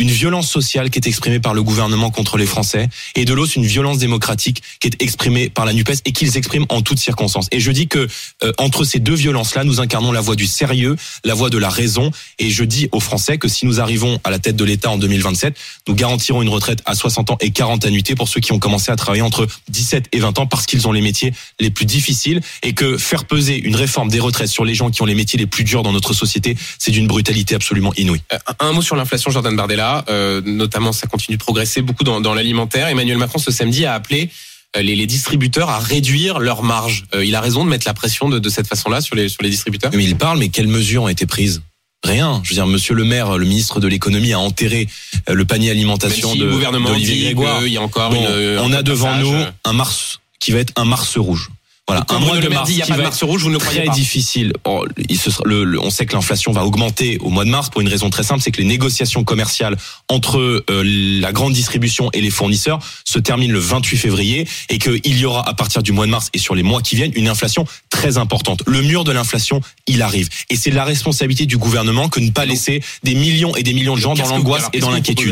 une 0.01 0.09
violence 0.09 0.49
sociale 0.49 0.89
qui 0.89 0.97
est 0.97 1.07
exprimée 1.07 1.39
par 1.39 1.53
le 1.53 1.61
gouvernement 1.61 2.09
contre 2.09 2.37
les 2.37 2.47
Français 2.47 2.89
et 3.13 3.23
de 3.23 3.33
l'autre 3.35 3.53
une 3.55 3.67
violence 3.67 3.99
démocratique 3.99 4.63
qui 4.79 4.87
est 4.87 4.99
exprimée 4.99 5.49
par 5.49 5.63
la 5.63 5.73
Nupes 5.73 5.91
et 6.05 6.11
qu'ils 6.11 6.37
expriment 6.37 6.65
en 6.69 6.81
toutes 6.81 6.97
circonstances. 6.97 7.47
Et 7.51 7.59
je 7.59 7.71
dis 7.71 7.87
que 7.87 8.07
euh, 8.43 8.51
entre 8.57 8.83
ces 8.83 8.97
deux 8.97 9.13
violences-là, 9.13 9.63
nous 9.63 9.79
incarnons 9.79 10.11
la 10.11 10.19
voie 10.19 10.35
du 10.35 10.47
sérieux, 10.47 10.95
la 11.23 11.35
voie 11.35 11.51
de 11.51 11.59
la 11.59 11.69
raison. 11.69 12.09
Et 12.39 12.49
je 12.49 12.63
dis 12.63 12.89
aux 12.91 12.99
Français 12.99 13.37
que 13.37 13.47
si 13.47 13.67
nous 13.67 13.79
arrivons 13.79 14.19
à 14.23 14.31
la 14.31 14.39
tête 14.39 14.55
de 14.55 14.65
l'État 14.65 14.89
en 14.89 14.97
2027, 14.97 15.55
nous 15.87 15.93
garantirons 15.93 16.41
une 16.41 16.49
retraite 16.49 16.81
à 16.85 16.95
60 16.95 17.29
ans 17.29 17.37
et 17.39 17.51
40 17.51 17.85
annuités 17.85 18.15
pour 18.15 18.27
ceux 18.27 18.39
qui 18.39 18.53
ont 18.53 18.59
commencé 18.59 18.91
à 18.91 18.95
travailler 18.95 19.21
entre 19.21 19.47
17 19.69 20.07
et 20.13 20.19
20 20.19 20.39
ans 20.39 20.47
parce 20.47 20.65
qu'ils 20.65 20.87
ont 20.87 20.93
les 20.93 21.01
métiers 21.01 21.31
les 21.59 21.69
plus 21.69 21.85
difficiles 21.85 22.41
et 22.63 22.73
que 22.73 22.97
faire 22.97 23.25
peser 23.25 23.55
une 23.55 23.75
réforme 23.75 24.09
des 24.09 24.19
retraites 24.19 24.49
sur 24.49 24.65
les 24.65 24.73
gens 24.73 24.89
qui 24.89 25.03
ont 25.03 25.05
les 25.05 25.15
métiers 25.15 25.37
les 25.37 25.45
plus 25.45 25.63
durs 25.63 25.83
dans 25.83 25.93
notre 25.93 26.13
société, 26.13 26.57
c'est 26.79 26.91
d'une 26.91 27.05
brutalité 27.05 27.53
absolument 27.53 27.93
inouïe. 27.97 28.23
Euh, 28.33 28.39
Un 28.59 28.71
un 28.71 28.73
mot 28.73 28.81
sur 28.81 28.95
l'inflation, 28.95 29.31
Jordan 29.31 29.53
Bardella. 29.53 29.90
Euh, 30.09 30.41
notamment, 30.45 30.91
ça 30.91 31.07
continue 31.07 31.37
de 31.37 31.43
progresser 31.43 31.81
beaucoup 31.81 32.03
dans, 32.03 32.21
dans 32.21 32.33
l'alimentaire. 32.33 32.87
Emmanuel 32.87 33.17
Macron, 33.17 33.39
ce 33.39 33.51
samedi, 33.51 33.85
a 33.85 33.93
appelé 33.93 34.29
euh, 34.75 34.81
les, 34.81 34.95
les 34.95 35.05
distributeurs 35.07 35.69
à 35.69 35.79
réduire 35.79 36.39
leurs 36.39 36.63
marges. 36.63 37.03
Euh, 37.13 37.25
il 37.25 37.35
a 37.35 37.41
raison 37.41 37.63
de 37.65 37.69
mettre 37.69 37.87
la 37.87 37.93
pression 37.93 38.29
de, 38.29 38.39
de 38.39 38.49
cette 38.49 38.67
façon-là 38.67 39.01
sur 39.01 39.15
les, 39.15 39.29
sur 39.29 39.43
les 39.43 39.49
distributeurs 39.49 39.91
Mais 39.93 40.03
il 40.03 40.15
parle, 40.15 40.37
mais 40.39 40.49
quelles 40.49 40.67
mesures 40.67 41.03
ont 41.03 41.09
été 41.09 41.25
prises? 41.25 41.61
Rien. 42.03 42.41
Je 42.43 42.49
veux 42.49 42.55
dire, 42.55 42.65
Monsieur 42.67 42.95
le 42.95 43.03
Maire, 43.03 43.37
le 43.37 43.45
ministre 43.45 43.79
de 43.79 43.87
l'économie, 43.87 44.33
a 44.33 44.39
enterré 44.39 44.87
le 45.27 45.45
panier 45.45 45.67
Même 45.67 45.77
alimentation 45.77 46.31
si 46.33 46.39
de 46.39 46.45
le 46.45 46.51
gouvernement 46.51 46.89
d'Olivier 46.89 47.25
Grégoire. 47.25 47.59
qu'il 47.59 47.73
y 47.73 47.77
a 47.77 47.81
encore 47.81 48.09
Bon, 48.09 48.19
une, 48.21 48.57
on 48.59 48.71
un 48.71 48.73
a 48.73 48.81
devant 48.81 49.05
passage. 49.07 49.23
nous 49.25 49.45
un 49.65 49.73
mars 49.73 50.19
qui 50.39 50.51
va 50.51 50.59
être 50.59 50.73
un 50.77 50.85
mars 50.85 51.17
rouge. 51.17 51.49
Voilà, 51.91 52.05
un 52.09 52.19
mois 52.19 52.37
de 52.39 52.47
mars 52.47 52.69
il 52.69 52.75
n'y 52.75 52.81
a 52.81 52.85
pas 52.85 52.97
de 52.97 53.01
mars 53.03 53.23
rouge, 53.23 53.41
vous 53.41 53.49
ne 53.49 53.53
le 53.53 53.59
croyez 53.59 53.79
très 53.81 53.87
pas. 53.87 53.93
difficile. 53.93 54.53
Oh, 54.65 54.85
il 55.09 55.19
se 55.19 55.29
sera- 55.31 55.43
le- 55.45 55.63
le- 55.63 55.79
on 55.81 55.89
sait 55.89 56.05
que 56.05 56.13
l'inflation 56.13 56.51
va 56.51 56.65
augmenter 56.65 57.17
au 57.19 57.29
mois 57.29 57.43
de 57.45 57.49
mars 57.49 57.69
pour 57.69 57.81
une 57.81 57.87
raison 57.89 58.09
très 58.09 58.23
simple, 58.23 58.41
c'est 58.41 58.51
que 58.51 58.61
les 58.61 58.67
négociations 58.67 59.23
commerciales 59.23 59.75
entre 60.09 60.37
euh, 60.39 60.63
la 61.19 61.31
grande 61.33 61.53
distribution 61.53 62.09
et 62.13 62.21
les 62.21 62.29
fournisseurs 62.29 62.79
se 63.03 63.19
terminent 63.19 63.51
le 63.53 63.59
28 63.59 63.97
février 63.97 64.47
et 64.69 64.77
qu'il 64.77 65.17
y 65.17 65.25
aura 65.25 65.47
à 65.47 65.53
partir 65.53 65.83
du 65.83 65.91
mois 65.91 66.05
de 66.05 66.11
mars 66.11 66.29
et 66.33 66.37
sur 66.37 66.55
les 66.55 66.63
mois 66.63 66.81
qui 66.81 66.95
viennent 66.95 67.11
une 67.15 67.27
inflation 67.27 67.65
très 67.89 68.17
importante. 68.17 68.63
Le 68.67 68.81
mur 68.81 69.03
de 69.03 69.11
l'inflation, 69.11 69.59
il 69.87 70.01
arrive. 70.01 70.29
Et 70.49 70.55
c'est 70.55 70.71
la 70.71 70.85
responsabilité 70.85 71.45
du 71.45 71.57
gouvernement 71.57 72.07
que 72.09 72.19
ne 72.19 72.29
pas 72.31 72.45
laisser 72.45 72.81
des 73.03 73.15
millions 73.15 73.55
et 73.55 73.63
des 73.63 73.73
millions 73.73 73.95
de 73.95 73.99
gens 74.01 74.13
dans 74.13 74.23
l'angoisse 74.37 74.69
et 74.73 74.79
dans 74.79 74.91
l'inquiétude. 74.95 75.31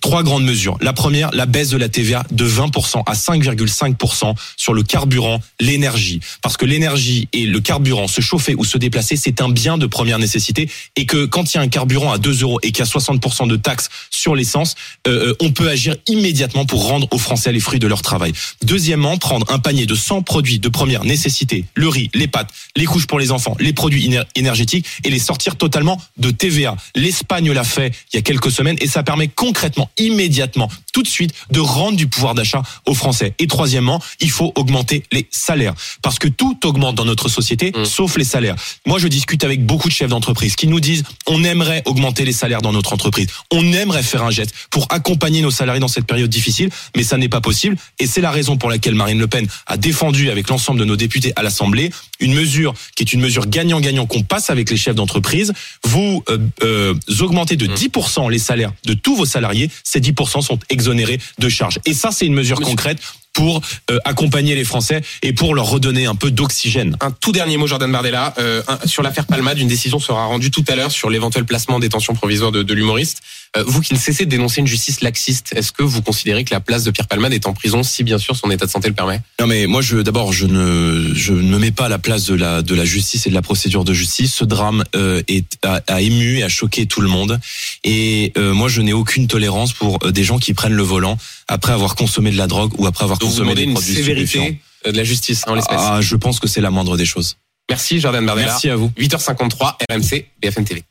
Trois 0.00 0.22
grandes 0.22 0.44
mesures. 0.44 0.76
La 0.80 0.92
première, 0.92 1.30
la 1.32 1.46
baisse 1.46 1.68
de 1.70 1.76
la 1.76 1.88
TVA 1.88 2.24
de 2.32 2.44
20% 2.48 3.02
à 3.06 3.14
5,5% 3.14 4.34
sur 4.56 4.72
le 4.74 4.82
carburant, 4.82 5.40
l'énergie. 5.60 5.99
Parce 6.42 6.56
que 6.56 6.64
l'énergie 6.66 7.28
et 7.32 7.46
le 7.46 7.60
carburant, 7.60 8.08
se 8.08 8.20
chauffer 8.20 8.54
ou 8.56 8.64
se 8.64 8.78
déplacer, 8.78 9.16
c'est 9.16 9.40
un 9.40 9.48
bien 9.48 9.78
de 9.78 9.86
première 9.86 10.18
nécessité. 10.18 10.68
Et 10.96 11.06
que 11.06 11.26
quand 11.26 11.52
il 11.52 11.56
y 11.56 11.60
a 11.60 11.62
un 11.62 11.68
carburant 11.68 12.12
à 12.12 12.18
2 12.18 12.42
euros 12.42 12.58
et 12.62 12.72
qu'il 12.72 12.84
y 12.84 12.88
a 12.88 12.90
60% 12.90 13.48
de 13.48 13.56
taxes 13.56 13.88
sur 14.10 14.34
l'essence, 14.34 14.74
euh, 15.06 15.34
on 15.40 15.52
peut 15.52 15.68
agir 15.68 15.96
immédiatement 16.06 16.66
pour 16.66 16.86
rendre 16.86 17.06
aux 17.10 17.18
Français 17.18 17.52
les 17.52 17.60
fruits 17.60 17.78
de 17.78 17.86
leur 17.86 18.02
travail. 18.02 18.32
Deuxièmement, 18.62 19.16
prendre 19.18 19.50
un 19.50 19.58
panier 19.58 19.86
de 19.86 19.94
100 19.94 20.22
produits 20.22 20.58
de 20.58 20.68
première 20.68 21.04
nécessité, 21.04 21.64
le 21.74 21.88
riz, 21.88 22.10
les 22.14 22.28
pâtes, 22.28 22.50
les 22.76 22.84
couches 22.84 23.06
pour 23.06 23.18
les 23.18 23.30
enfants, 23.30 23.56
les 23.60 23.72
produits 23.72 24.06
éner- 24.06 24.24
énergétiques 24.36 24.86
et 25.04 25.10
les 25.10 25.18
sortir 25.18 25.56
totalement 25.56 26.00
de 26.16 26.30
TVA. 26.30 26.76
L'Espagne 26.94 27.50
l'a 27.52 27.64
fait 27.64 27.92
il 28.12 28.16
y 28.16 28.18
a 28.18 28.22
quelques 28.22 28.50
semaines 28.50 28.76
et 28.80 28.86
ça 28.86 29.02
permet 29.02 29.28
concrètement 29.28 29.90
immédiatement, 29.98 30.68
tout 30.92 31.02
de 31.02 31.08
suite, 31.08 31.32
de 31.50 31.60
rendre 31.60 31.96
du 31.96 32.06
pouvoir 32.06 32.34
d'achat 32.34 32.62
aux 32.86 32.94
Français. 32.94 33.34
Et 33.38 33.46
troisièmement, 33.46 34.02
il 34.20 34.30
faut 34.30 34.52
augmenter 34.56 35.04
les 35.12 35.26
salaires. 35.30 35.74
Parce 36.02 36.18
que 36.18 36.28
tout 36.28 36.58
augmente 36.64 36.94
dans 36.94 37.04
notre 37.04 37.28
société, 37.28 37.72
Mmh. 37.74 37.84
sauf 37.84 38.16
les 38.16 38.24
salaires. 38.24 38.56
Moi, 38.86 38.98
je 38.98 39.08
discute 39.08 39.44
avec 39.44 39.64
beaucoup 39.64 39.88
de 39.88 39.92
chefs 39.94 40.10
d'entreprise 40.10 40.56
qui 40.56 40.66
nous 40.66 40.80
disent, 40.80 41.04
on 41.26 41.44
aimerait 41.44 41.82
augmenter 41.84 42.24
les 42.24 42.32
salaires 42.32 42.62
dans 42.62 42.72
notre 42.72 42.92
entreprise. 42.92 43.28
On 43.50 43.72
aimerait 43.72 44.02
faire 44.02 44.22
un 44.24 44.30
geste 44.30 44.52
pour 44.70 44.86
accompagner 44.90 45.40
nos 45.42 45.50
salariés 45.50 45.80
dans 45.80 45.88
cette 45.88 46.06
période 46.06 46.30
difficile, 46.30 46.70
mais 46.96 47.02
ça 47.02 47.16
n'est 47.16 47.28
pas 47.28 47.40
possible. 47.40 47.76
Et 47.98 48.06
c'est 48.06 48.20
la 48.20 48.30
raison 48.30 48.56
pour 48.56 48.70
laquelle 48.70 48.94
Marine 48.94 49.18
Le 49.18 49.26
Pen 49.26 49.46
a 49.66 49.76
défendu 49.76 50.30
avec 50.30 50.48
l'ensemble 50.48 50.80
de 50.80 50.84
nos 50.84 50.96
députés 50.96 51.32
à 51.36 51.42
l'Assemblée 51.42 51.90
une 52.18 52.34
mesure 52.34 52.74
qui 52.96 53.02
est 53.02 53.12
une 53.12 53.20
mesure 53.20 53.46
gagnant-gagnant 53.46 54.06
qu'on 54.06 54.22
passe 54.22 54.50
avec 54.50 54.70
les 54.70 54.76
chefs 54.76 54.94
d'entreprise. 54.94 55.52
Vous 55.84 56.22
euh, 56.28 56.38
euh, 56.62 56.94
augmentez 57.20 57.56
de 57.56 57.66
Mmh. 57.66 57.74
10% 57.74 58.30
les 58.30 58.38
salaires 58.38 58.72
de 58.84 58.94
tous 58.94 59.14
vos 59.16 59.24
salariés. 59.26 59.70
Ces 59.84 60.00
10% 60.00 60.42
sont 60.42 60.58
exonérés 60.68 61.18
de 61.38 61.48
charges. 61.48 61.78
Et 61.86 61.94
ça, 61.94 62.10
c'est 62.12 62.26
une 62.26 62.34
mesure 62.34 62.58
Monsieur- 62.58 62.70
concrète 62.70 62.98
pour 63.40 63.62
euh, 63.90 63.96
accompagner 64.04 64.54
les 64.54 64.64
Français 64.64 65.00
et 65.22 65.32
pour 65.32 65.54
leur 65.54 65.64
redonner 65.64 66.04
un 66.04 66.14
peu 66.14 66.30
d'oxygène. 66.30 66.94
Un 67.00 67.10
tout 67.10 67.32
dernier 67.32 67.56
mot, 67.56 67.66
Jordan 67.66 67.90
Bardella, 67.90 68.34
euh, 68.38 68.62
un- 68.68 68.86
sur 68.86 69.02
l'affaire 69.02 69.24
Palmade. 69.24 69.58
Une 69.58 69.66
décision 69.66 69.98
sera 69.98 70.26
rendue 70.26 70.50
tout 70.50 70.64
à 70.68 70.76
l'heure 70.76 70.90
sur 70.92 71.08
l'éventuel 71.08 71.46
placement 71.46 71.76
en 71.76 71.78
détention 71.78 72.12
provisoire 72.12 72.52
de, 72.52 72.62
de 72.62 72.74
l'humoriste. 72.74 73.22
Euh, 73.56 73.64
vous 73.66 73.80
qui 73.80 73.94
ne 73.94 73.98
cessez 73.98 74.26
de 74.26 74.30
dénoncer 74.30 74.60
une 74.60 74.66
justice 74.66 75.00
laxiste, 75.00 75.54
est-ce 75.56 75.72
que 75.72 75.82
vous 75.82 76.02
considérez 76.02 76.44
que 76.44 76.52
la 76.54 76.60
place 76.60 76.84
de 76.84 76.90
Pierre 76.92 77.08
Palmade 77.08 77.32
est 77.32 77.46
en 77.48 77.52
prison 77.54 77.82
si 77.82 78.04
bien 78.04 78.18
sûr 78.18 78.36
son 78.36 78.48
état 78.50 78.66
de 78.66 78.70
santé 78.70 78.88
le 78.88 78.94
permet? 78.94 79.22
Non 79.40 79.46
mais 79.48 79.66
moi 79.66 79.80
je 79.80 79.96
d'abord 79.96 80.32
je 80.32 80.46
ne 80.46 81.12
je 81.14 81.32
ne 81.32 81.42
me 81.54 81.58
mets 81.58 81.72
pas 81.72 81.86
à 81.86 81.88
la 81.88 81.98
place 81.98 82.26
de 82.26 82.34
la 82.34 82.62
de 82.62 82.74
la 82.76 82.84
justice 82.84 83.26
et 83.26 83.30
de 83.30 83.34
la 83.34 83.42
procédure 83.42 83.84
de 83.84 83.92
justice. 83.94 84.34
Ce 84.34 84.44
drame 84.44 84.84
euh, 84.94 85.22
est 85.26 85.56
a, 85.64 85.80
a 85.88 86.00
ému 86.00 86.38
et 86.38 86.42
a 86.44 86.48
choqué 86.48 86.86
tout 86.86 87.00
le 87.00 87.08
monde 87.08 87.40
et 87.82 88.32
euh, 88.36 88.52
moi 88.54 88.68
je 88.68 88.82
n'ai 88.82 88.92
aucune 88.92 89.26
tolérance 89.26 89.72
pour 89.72 89.98
euh, 90.04 90.12
des 90.12 90.22
gens 90.22 90.38
qui 90.38 90.54
prennent 90.54 90.74
le 90.74 90.82
volant 90.84 91.18
après 91.50 91.72
avoir 91.72 91.96
consommé 91.96 92.30
de 92.30 92.36
la 92.36 92.46
drogue 92.46 92.72
ou 92.78 92.86
après 92.86 93.04
avoir 93.04 93.18
Donc 93.18 93.28
vous 93.28 93.34
consommé 93.34 93.54
demandez 93.54 93.62
des 93.62 93.68
une 93.68 93.74
produits 93.74 93.94
sévérité 93.94 94.60
euh, 94.86 94.92
de 94.92 94.96
la 94.96 95.04
justice 95.04 95.42
en 95.46 95.54
l'espèce. 95.54 95.80
Ah, 95.80 96.00
je 96.00 96.16
pense 96.16 96.38
que 96.38 96.46
c'est 96.46 96.60
la 96.60 96.70
moindre 96.70 96.96
des 96.96 97.04
choses. 97.04 97.36
Merci 97.68 98.00
Jordan 98.00 98.24
Bardella. 98.24 98.48
Merci 98.48 98.70
à 98.70 98.76
vous. 98.76 98.90
8h53, 98.98 99.76
RMC, 99.90 100.26
BFM 100.40 100.64
TV. 100.64 100.84